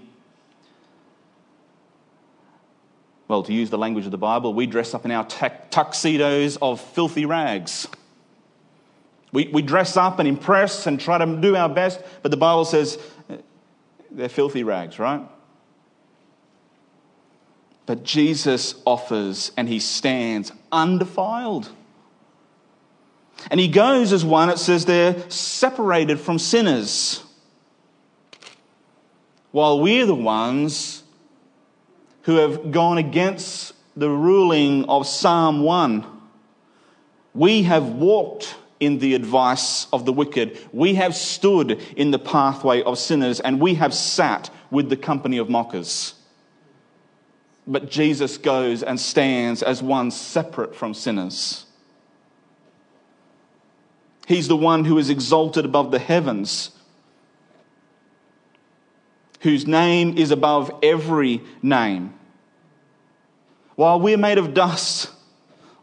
well, 3.29 3.43
to 3.43 3.53
use 3.53 3.69
the 3.69 3.77
language 3.77 4.07
of 4.07 4.11
the 4.11 4.19
Bible, 4.19 4.55
we 4.55 4.67
dress 4.67 4.95
up 4.95 5.05
in 5.05 5.11
our 5.11 5.27
tuxedos 5.27 6.57
of 6.57 6.81
filthy 6.81 7.27
rags. 7.27 7.87
We, 9.33 9.49
we 9.49 9.61
dress 9.61 9.99
up 9.99 10.19
and 10.19 10.27
impress 10.27 10.87
and 10.87 10.99
try 10.99 11.19
to 11.19 11.37
do 11.37 11.55
our 11.55 11.69
best, 11.69 12.01
but 12.23 12.31
the 12.31 12.39
Bible 12.39 12.65
says 12.65 12.99
uh, 13.29 13.37
they're 14.11 14.31
filthy 14.31 14.65
rags, 14.65 14.99
right? 14.99 15.21
But 17.89 18.05
Jesus 18.05 18.75
offers 18.85 19.51
and 19.57 19.67
he 19.67 19.79
stands 19.79 20.53
undefiled. 20.71 21.71
And 23.51 23.59
he 23.59 23.69
goes 23.69 24.13
as 24.13 24.27
one, 24.27 24.51
it 24.51 24.59
says 24.59 24.85
they're 24.85 25.31
separated 25.31 26.21
from 26.21 26.39
sinners. 26.39 27.25
While 29.53 29.81
we're 29.81 30.05
the 30.05 30.15
ones 30.15 31.03
who 32.25 32.37
have 32.37 32.73
gone 32.73 32.99
against 32.99 33.73
the 33.97 34.11
ruling 34.11 34.85
of 34.85 35.07
Psalm 35.07 35.63
1. 35.63 36.05
We 37.33 37.63
have 37.63 37.87
walked 37.87 38.55
in 38.81 38.99
the 38.99 39.15
advice 39.15 39.87
of 39.95 40.05
the 40.05 40.13
wicked. 40.13 40.59
We 40.73 40.97
have 40.97 41.17
stood 41.17 41.81
in 41.97 42.11
the 42.11 42.19
pathway 42.19 42.83
of 42.83 42.99
sinners, 42.99 43.41
and 43.41 43.63
we 43.63 43.77
have 43.77 43.95
sat 43.95 44.51
with 44.71 44.91
the 44.91 44.97
company 44.99 45.39
of 45.39 45.49
mockers. 45.49 46.13
But 47.69 47.91
Jesus 47.91 48.39
goes 48.39 48.83
and 48.83 48.99
stands 48.99 49.63
as 49.63 49.83
one 49.83 50.11
separate 50.11 50.75
from 50.75 50.95
sinners. 50.95 51.67
He's 54.27 54.49
the 54.49 54.57
one 54.57 54.87
who 54.87 54.99
is 54.99 55.11
exalted 55.11 55.67
above 55.67 55.91
the 55.91 55.99
heavens 55.99 56.73
whose 59.41 59.67
name 59.67 60.19
is 60.19 60.31
above 60.31 60.71
every 60.83 61.43
name. 61.63 62.13
While 63.77 64.01
we're 64.01 64.19
made 64.19 64.39
of 64.39 64.53
dust 64.55 65.11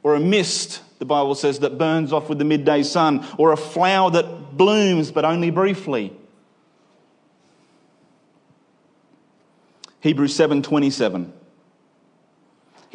or 0.04 0.16
a 0.16 0.20
mist, 0.20 0.82
the 1.00 1.06
Bible 1.06 1.36
says, 1.36 1.60
that 1.60 1.78
burns 1.78 2.12
off 2.12 2.28
with 2.28 2.38
the 2.38 2.44
midday 2.46 2.84
sun, 2.84 3.26
or 3.38 3.54
a 3.54 3.58
flower 3.58 4.12
that 4.12 4.58
blooms 4.58 5.12
but 5.12 5.24
only 5.24 5.52
briefly. 5.52 6.14
Hebrews 10.02 10.38
7:27 10.38 11.32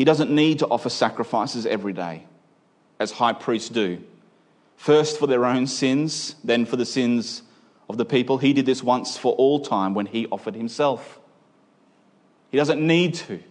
He 0.00 0.04
doesn't 0.04 0.30
need 0.30 0.60
to 0.60 0.66
offer 0.66 0.88
sacrifices 0.88 1.66
every 1.66 1.92
day 1.92 2.24
as 2.98 3.12
high 3.12 3.34
priests 3.34 3.68
do. 3.68 4.02
First 4.78 5.18
for 5.18 5.26
their 5.26 5.44
own 5.44 5.66
sins, 5.66 6.36
then 6.42 6.64
for 6.64 6.76
the 6.76 6.86
sins 6.86 7.42
of 7.86 7.98
the 7.98 8.06
people. 8.06 8.38
He 8.38 8.54
did 8.54 8.64
this 8.64 8.82
once 8.82 9.18
for 9.18 9.34
all 9.34 9.60
time 9.60 9.92
when 9.92 10.06
he 10.06 10.26
offered 10.28 10.54
himself. 10.54 11.20
He 12.50 12.56
doesn't 12.56 12.80
need 12.80 13.12
to. 13.26 13.42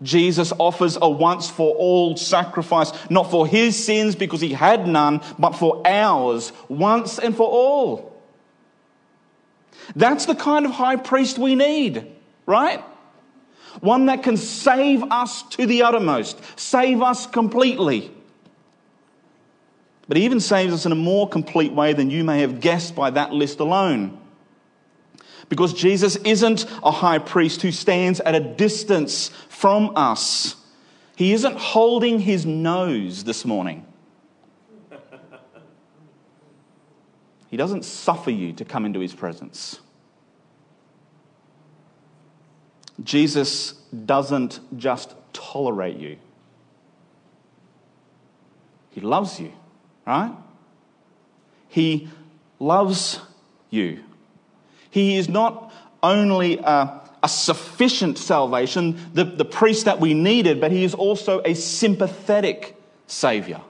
Jesus 0.00 0.50
offers 0.58 0.96
a 0.98 1.10
once 1.10 1.50
for 1.50 1.74
all 1.74 2.16
sacrifice, 2.16 2.90
not 3.10 3.30
for 3.30 3.46
his 3.46 3.76
sins 3.76 4.14
because 4.14 4.40
he 4.40 4.54
had 4.54 4.88
none, 4.88 5.20
but 5.38 5.50
for 5.50 5.86
ours, 5.86 6.54
once 6.70 7.18
and 7.18 7.36
for 7.36 7.46
all. 7.46 8.18
That's 9.94 10.24
the 10.24 10.34
kind 10.34 10.64
of 10.64 10.72
high 10.72 10.96
priest 10.96 11.38
we 11.38 11.54
need, 11.54 12.10
right? 12.46 12.82
One 13.80 14.06
that 14.06 14.22
can 14.22 14.36
save 14.36 15.02
us 15.04 15.42
to 15.50 15.66
the 15.66 15.82
uttermost, 15.82 16.40
save 16.58 17.02
us 17.02 17.26
completely. 17.26 18.10
But 20.08 20.16
he 20.16 20.24
even 20.24 20.40
saves 20.40 20.74
us 20.74 20.86
in 20.86 20.92
a 20.92 20.96
more 20.96 21.28
complete 21.28 21.72
way 21.72 21.92
than 21.92 22.10
you 22.10 22.24
may 22.24 22.40
have 22.40 22.60
guessed 22.60 22.96
by 22.96 23.10
that 23.10 23.32
list 23.32 23.60
alone. 23.60 24.18
Because 25.48 25.72
Jesus 25.72 26.16
isn't 26.16 26.66
a 26.82 26.90
high 26.90 27.18
priest 27.18 27.62
who 27.62 27.70
stands 27.70 28.18
at 28.20 28.34
a 28.34 28.40
distance 28.40 29.28
from 29.48 29.92
us. 29.96 30.56
He 31.16 31.32
isn't 31.32 31.56
holding 31.56 32.18
his 32.18 32.44
nose 32.46 33.24
this 33.24 33.44
morning. 33.44 33.86
He 37.50 37.56
doesn't 37.56 37.84
suffer 37.84 38.30
you 38.30 38.52
to 38.54 38.64
come 38.64 38.86
into 38.86 39.00
his 39.00 39.12
presence. 39.12 39.80
Jesus 43.02 43.72
doesn't 44.04 44.60
just 44.76 45.14
tolerate 45.32 45.96
you, 45.96 46.18
he 48.90 49.00
loves 49.00 49.40
you 49.40 49.52
right? 50.10 50.32
He 51.68 52.08
loves 52.58 53.20
you. 53.70 54.00
He 54.90 55.16
is 55.16 55.28
not 55.28 55.72
only 56.02 56.58
a, 56.58 57.00
a 57.22 57.28
sufficient 57.28 58.18
salvation, 58.18 58.98
the, 59.14 59.24
the 59.24 59.44
priest 59.44 59.84
that 59.84 60.00
we 60.00 60.14
needed, 60.14 60.60
but 60.60 60.72
he 60.72 60.82
is 60.82 60.94
also 60.94 61.40
a 61.44 61.54
sympathetic 61.54 62.76
Savior. 63.06 63.60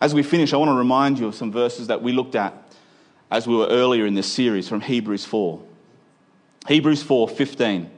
As 0.00 0.14
we 0.14 0.24
finish, 0.24 0.52
I 0.52 0.56
want 0.56 0.70
to 0.70 0.74
remind 0.74 1.18
you 1.18 1.28
of 1.28 1.36
some 1.36 1.52
verses 1.52 1.86
that 1.86 2.02
we 2.02 2.12
looked 2.12 2.34
at 2.34 2.54
as 3.30 3.46
we 3.46 3.54
were 3.54 3.68
earlier 3.68 4.04
in 4.04 4.14
this 4.14 4.30
series 4.30 4.68
from 4.68 4.80
Hebrews 4.80 5.24
4. 5.24 5.62
Hebrews 6.68 7.02
4 7.02 7.28
15 7.28 7.90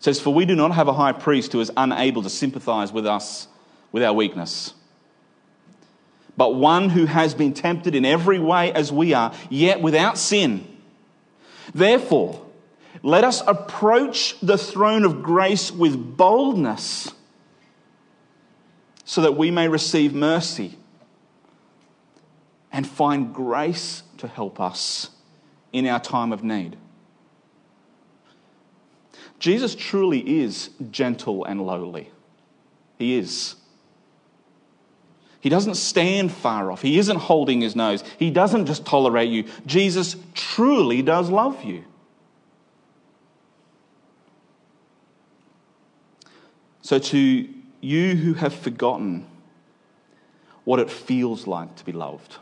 says, 0.00 0.20
For 0.20 0.32
we 0.32 0.44
do 0.44 0.54
not 0.54 0.72
have 0.72 0.88
a 0.88 0.92
high 0.92 1.12
priest 1.12 1.52
who 1.52 1.60
is 1.60 1.72
unable 1.76 2.22
to 2.22 2.30
sympathize 2.30 2.92
with 2.92 3.06
us 3.06 3.48
with 3.92 4.02
our 4.02 4.12
weakness 4.12 4.74
but 6.38 6.54
one 6.54 6.88
who 6.88 7.04
has 7.04 7.34
been 7.34 7.52
tempted 7.52 7.96
in 7.96 8.04
every 8.04 8.38
way 8.38 8.72
as 8.72 8.92
we 8.92 9.12
are, 9.12 9.34
yet 9.50 9.82
without 9.82 10.16
sin. 10.16 10.64
Therefore, 11.74 12.46
let 13.02 13.24
us 13.24 13.42
approach 13.44 14.38
the 14.40 14.56
throne 14.56 15.04
of 15.04 15.20
grace 15.20 15.72
with 15.72 16.16
boldness 16.16 17.12
so 19.04 19.22
that 19.22 19.36
we 19.36 19.50
may 19.50 19.66
receive 19.66 20.14
mercy 20.14 20.78
and 22.70 22.86
find 22.86 23.34
grace 23.34 24.04
to 24.18 24.28
help 24.28 24.60
us 24.60 25.10
in 25.72 25.88
our 25.88 25.98
time 25.98 26.32
of 26.32 26.44
need. 26.44 26.76
Jesus 29.38 29.74
truly 29.74 30.40
is 30.40 30.70
gentle 30.90 31.44
and 31.44 31.64
lowly. 31.64 32.10
He 32.98 33.16
is. 33.16 33.54
He 35.40 35.48
doesn't 35.48 35.76
stand 35.76 36.32
far 36.32 36.72
off. 36.72 36.82
He 36.82 36.98
isn't 36.98 37.16
holding 37.16 37.60
his 37.60 37.76
nose. 37.76 38.02
He 38.18 38.30
doesn't 38.30 38.66
just 38.66 38.84
tolerate 38.84 39.30
you. 39.30 39.44
Jesus 39.66 40.16
truly 40.34 41.02
does 41.02 41.30
love 41.30 41.62
you. 41.62 41.84
So, 46.82 46.98
to 46.98 47.48
you 47.80 48.16
who 48.16 48.34
have 48.34 48.54
forgotten 48.54 49.26
what 50.64 50.80
it 50.80 50.90
feels 50.90 51.46
like 51.46 51.76
to 51.76 51.84
be 51.84 51.92
loved, 51.92 52.38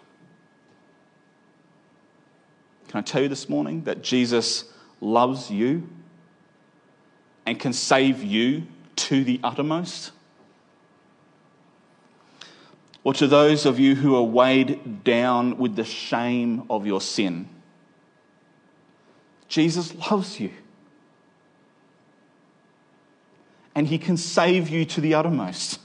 can 2.88 2.98
I 2.98 3.02
tell 3.02 3.22
you 3.22 3.28
this 3.28 3.48
morning 3.48 3.82
that 3.84 4.02
Jesus 4.02 4.64
loves 5.00 5.50
you 5.50 5.88
and 7.46 7.58
can 7.58 7.72
save 7.72 8.22
you 8.22 8.64
to 8.96 9.22
the 9.22 9.40
uttermost? 9.42 10.10
Or 13.04 13.14
to 13.14 13.28
those 13.28 13.66
of 13.66 13.78
you 13.78 13.94
who 13.94 14.16
are 14.16 14.22
weighed 14.22 15.04
down 15.04 15.58
with 15.58 15.76
the 15.76 15.84
shame 15.84 16.64
of 16.68 16.86
your 16.86 17.00
sin, 17.00 17.48
Jesus 19.46 19.94
loves 20.10 20.40
you. 20.40 20.50
And 23.76 23.86
he 23.86 23.98
can 23.98 24.16
save 24.16 24.68
you 24.68 24.84
to 24.86 25.00
the 25.00 25.14
uttermost. 25.14 25.78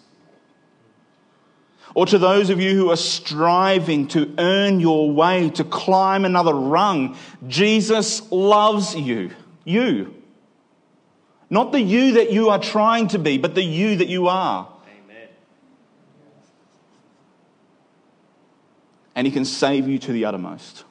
Or 1.93 2.05
to 2.05 2.18
those 2.18 2.49
of 2.49 2.59
you 2.59 2.74
who 2.74 2.89
are 2.89 2.97
striving 2.97 4.07
to 4.09 4.34
earn 4.38 4.80
your 4.80 5.12
way, 5.12 5.49
to 5.51 5.64
climb 5.64 6.26
another 6.26 6.53
rung, 6.53 7.18
Jesus 7.47 8.32
loves 8.32 8.95
you. 8.95 9.32
You. 9.66 10.20
Not 11.51 11.73
the 11.73 11.81
you 11.81 12.13
that 12.13 12.31
you 12.31 12.49
are 12.49 12.59
trying 12.59 13.09
to 13.09 13.19
be, 13.19 13.37
but 13.37 13.55
the 13.55 13.61
you 13.61 13.97
that 13.97 14.07
you 14.07 14.29
are. 14.29 14.69
Amen. 14.85 15.27
And 19.13 19.27
He 19.27 19.33
can 19.33 19.43
save 19.43 19.85
you 19.85 19.99
to 19.99 20.13
the 20.13 20.23
uttermost. 20.23 20.85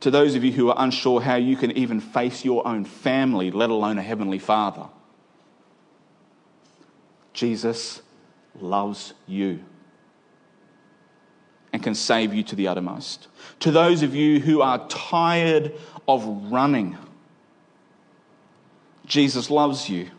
To 0.00 0.10
those 0.10 0.34
of 0.34 0.42
you 0.42 0.50
who 0.50 0.70
are 0.70 0.74
unsure 0.76 1.20
how 1.20 1.36
you 1.36 1.56
can 1.56 1.70
even 1.78 2.00
face 2.00 2.44
your 2.44 2.66
own 2.66 2.84
family, 2.84 3.52
let 3.52 3.70
alone 3.70 3.96
a 3.96 4.02
heavenly 4.02 4.40
Father, 4.40 4.86
Jesus 7.32 8.02
loves 8.60 9.14
you 9.28 9.62
and 11.72 11.80
can 11.80 11.94
save 11.94 12.34
you 12.34 12.42
to 12.42 12.56
the 12.56 12.66
uttermost. 12.66 13.28
To 13.60 13.70
those 13.70 14.02
of 14.02 14.16
you 14.16 14.40
who 14.40 14.62
are 14.62 14.84
tired 14.88 15.72
of 16.08 16.24
running, 16.50 16.98
Jesus 19.06 19.50
loves 19.50 19.88
you 19.88 20.10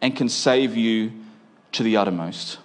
and 0.00 0.16
can 0.16 0.28
save 0.28 0.76
you 0.76 1.12
to 1.72 1.82
the 1.82 1.96
uttermost. 1.96 2.58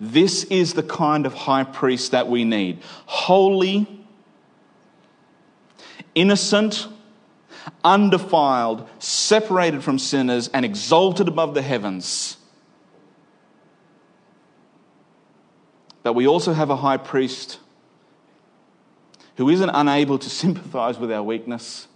This 0.00 0.44
is 0.44 0.74
the 0.74 0.82
kind 0.82 1.26
of 1.26 1.34
high 1.34 1.64
priest 1.64 2.10
that 2.10 2.28
we 2.28 2.44
need 2.44 2.80
holy, 3.06 3.86
innocent, 6.14 6.88
undefiled, 7.84 8.88
separated 8.98 9.84
from 9.84 9.98
sinners, 9.98 10.48
and 10.48 10.64
exalted 10.64 11.28
above 11.28 11.54
the 11.54 11.62
heavens. 11.62 12.36
But 16.02 16.14
we 16.14 16.26
also 16.26 16.52
have 16.52 16.70
a 16.70 16.76
high 16.76 16.96
priest 16.96 17.60
who 19.36 19.48
isn't 19.48 19.70
unable 19.70 20.18
to 20.18 20.30
sympathize 20.42 20.98
with 20.98 21.12
our 21.12 21.22
weakness 21.22 21.86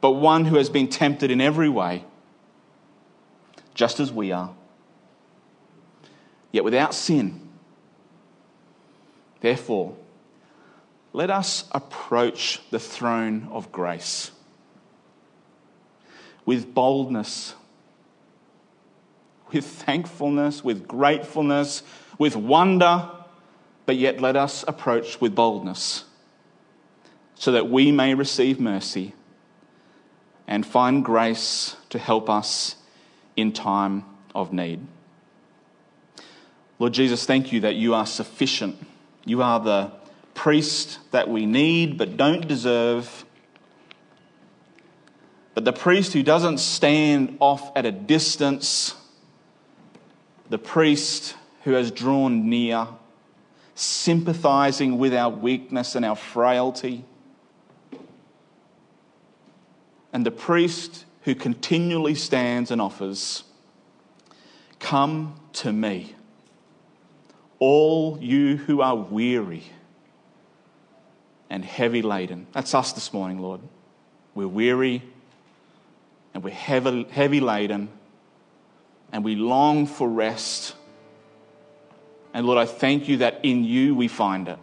but 0.00 0.12
one 0.12 0.44
who 0.44 0.56
has 0.56 0.68
been 0.68 0.88
tempted 0.88 1.30
in 1.30 1.40
every 1.40 1.68
way, 1.68 2.04
just 3.74 4.00
as 4.00 4.12
we 4.12 4.32
are, 4.32 4.54
yet 6.52 6.64
without 6.64 6.94
sin. 6.94 7.48
Therefore, 9.40 9.96
let 11.12 11.30
us 11.30 11.64
approach 11.72 12.60
the 12.70 12.78
throne 12.78 13.48
of 13.50 13.72
grace 13.72 14.30
with 16.44 16.72
boldness, 16.74 17.54
with 19.52 19.64
thankfulness, 19.64 20.62
with 20.62 20.86
gratefulness, 20.86 21.82
with 22.18 22.36
wonder, 22.36 23.10
but 23.84 23.96
yet 23.96 24.20
let 24.20 24.36
us 24.36 24.64
approach 24.66 25.20
with 25.20 25.34
boldness 25.34 26.04
so 27.34 27.52
that 27.52 27.68
we 27.68 27.92
may 27.92 28.14
receive 28.14 28.58
mercy 28.58 29.12
and 30.46 30.64
find 30.64 31.04
grace 31.04 31.76
to 31.90 31.98
help 31.98 32.30
us 32.30 32.76
in 33.36 33.52
time 33.52 34.04
of 34.34 34.52
need. 34.52 34.80
Lord 36.78 36.92
Jesus, 36.92 37.24
thank 37.24 37.52
you 37.52 37.60
that 37.60 37.74
you 37.74 37.94
are 37.94 38.06
sufficient. 38.06 38.76
You 39.24 39.42
are 39.42 39.58
the 39.60 39.92
priest 40.34 40.98
that 41.10 41.28
we 41.28 41.46
need 41.46 41.96
but 41.96 42.16
don't 42.16 42.46
deserve. 42.46 43.24
But 45.54 45.64
the 45.64 45.72
priest 45.72 46.12
who 46.12 46.22
doesn't 46.22 46.58
stand 46.58 47.38
off 47.40 47.72
at 47.74 47.86
a 47.86 47.92
distance, 47.92 48.94
the 50.50 50.58
priest 50.58 51.34
who 51.64 51.72
has 51.72 51.90
drawn 51.90 52.50
near, 52.50 52.86
sympathizing 53.74 54.98
with 54.98 55.14
our 55.14 55.30
weakness 55.30 55.94
and 55.94 56.04
our 56.04 56.16
frailty 56.16 57.04
and 60.16 60.24
the 60.24 60.30
priest 60.30 61.04
who 61.24 61.34
continually 61.34 62.14
stands 62.14 62.70
and 62.70 62.80
offers, 62.80 63.44
Come 64.78 65.38
to 65.52 65.70
me, 65.70 66.14
all 67.58 68.16
you 68.18 68.56
who 68.56 68.80
are 68.80 68.96
weary 68.96 69.64
and 71.50 71.62
heavy 71.62 72.00
laden. 72.00 72.46
That's 72.52 72.74
us 72.74 72.94
this 72.94 73.12
morning, 73.12 73.40
Lord. 73.40 73.60
We're 74.34 74.48
weary 74.48 75.02
and 76.32 76.42
we're 76.42 76.48
heavy, 76.48 77.04
heavy 77.10 77.40
laden 77.40 77.90
and 79.12 79.22
we 79.22 79.36
long 79.36 79.86
for 79.86 80.08
rest. 80.08 80.74
And 82.32 82.46
Lord, 82.46 82.56
I 82.56 82.64
thank 82.64 83.06
you 83.06 83.18
that 83.18 83.40
in 83.42 83.64
you 83.64 83.94
we 83.94 84.08
find 84.08 84.48
it. 84.48 84.58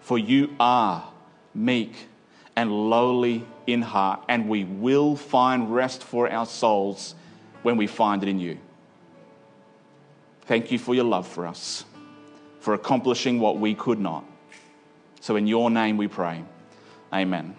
For 0.00 0.18
you 0.18 0.56
are 0.58 1.06
meek 1.52 1.92
and 2.56 2.72
lowly 2.72 3.44
in 3.68 3.82
heart, 3.82 4.22
and 4.28 4.48
we 4.48 4.64
will 4.64 5.14
find 5.14 5.72
rest 5.72 6.02
for 6.02 6.28
our 6.30 6.46
souls 6.46 7.14
when 7.62 7.76
we 7.76 7.86
find 7.86 8.22
it 8.22 8.28
in 8.28 8.40
you. 8.40 8.58
Thank 10.42 10.72
you 10.72 10.78
for 10.78 10.94
your 10.94 11.04
love 11.04 11.28
for 11.28 11.46
us, 11.46 11.84
for 12.60 12.72
accomplishing 12.72 13.38
what 13.38 13.58
we 13.58 13.74
could 13.74 14.00
not. 14.00 14.24
So, 15.20 15.36
in 15.36 15.46
your 15.46 15.70
name 15.70 15.98
we 15.98 16.08
pray. 16.08 16.42
Amen. 17.12 17.54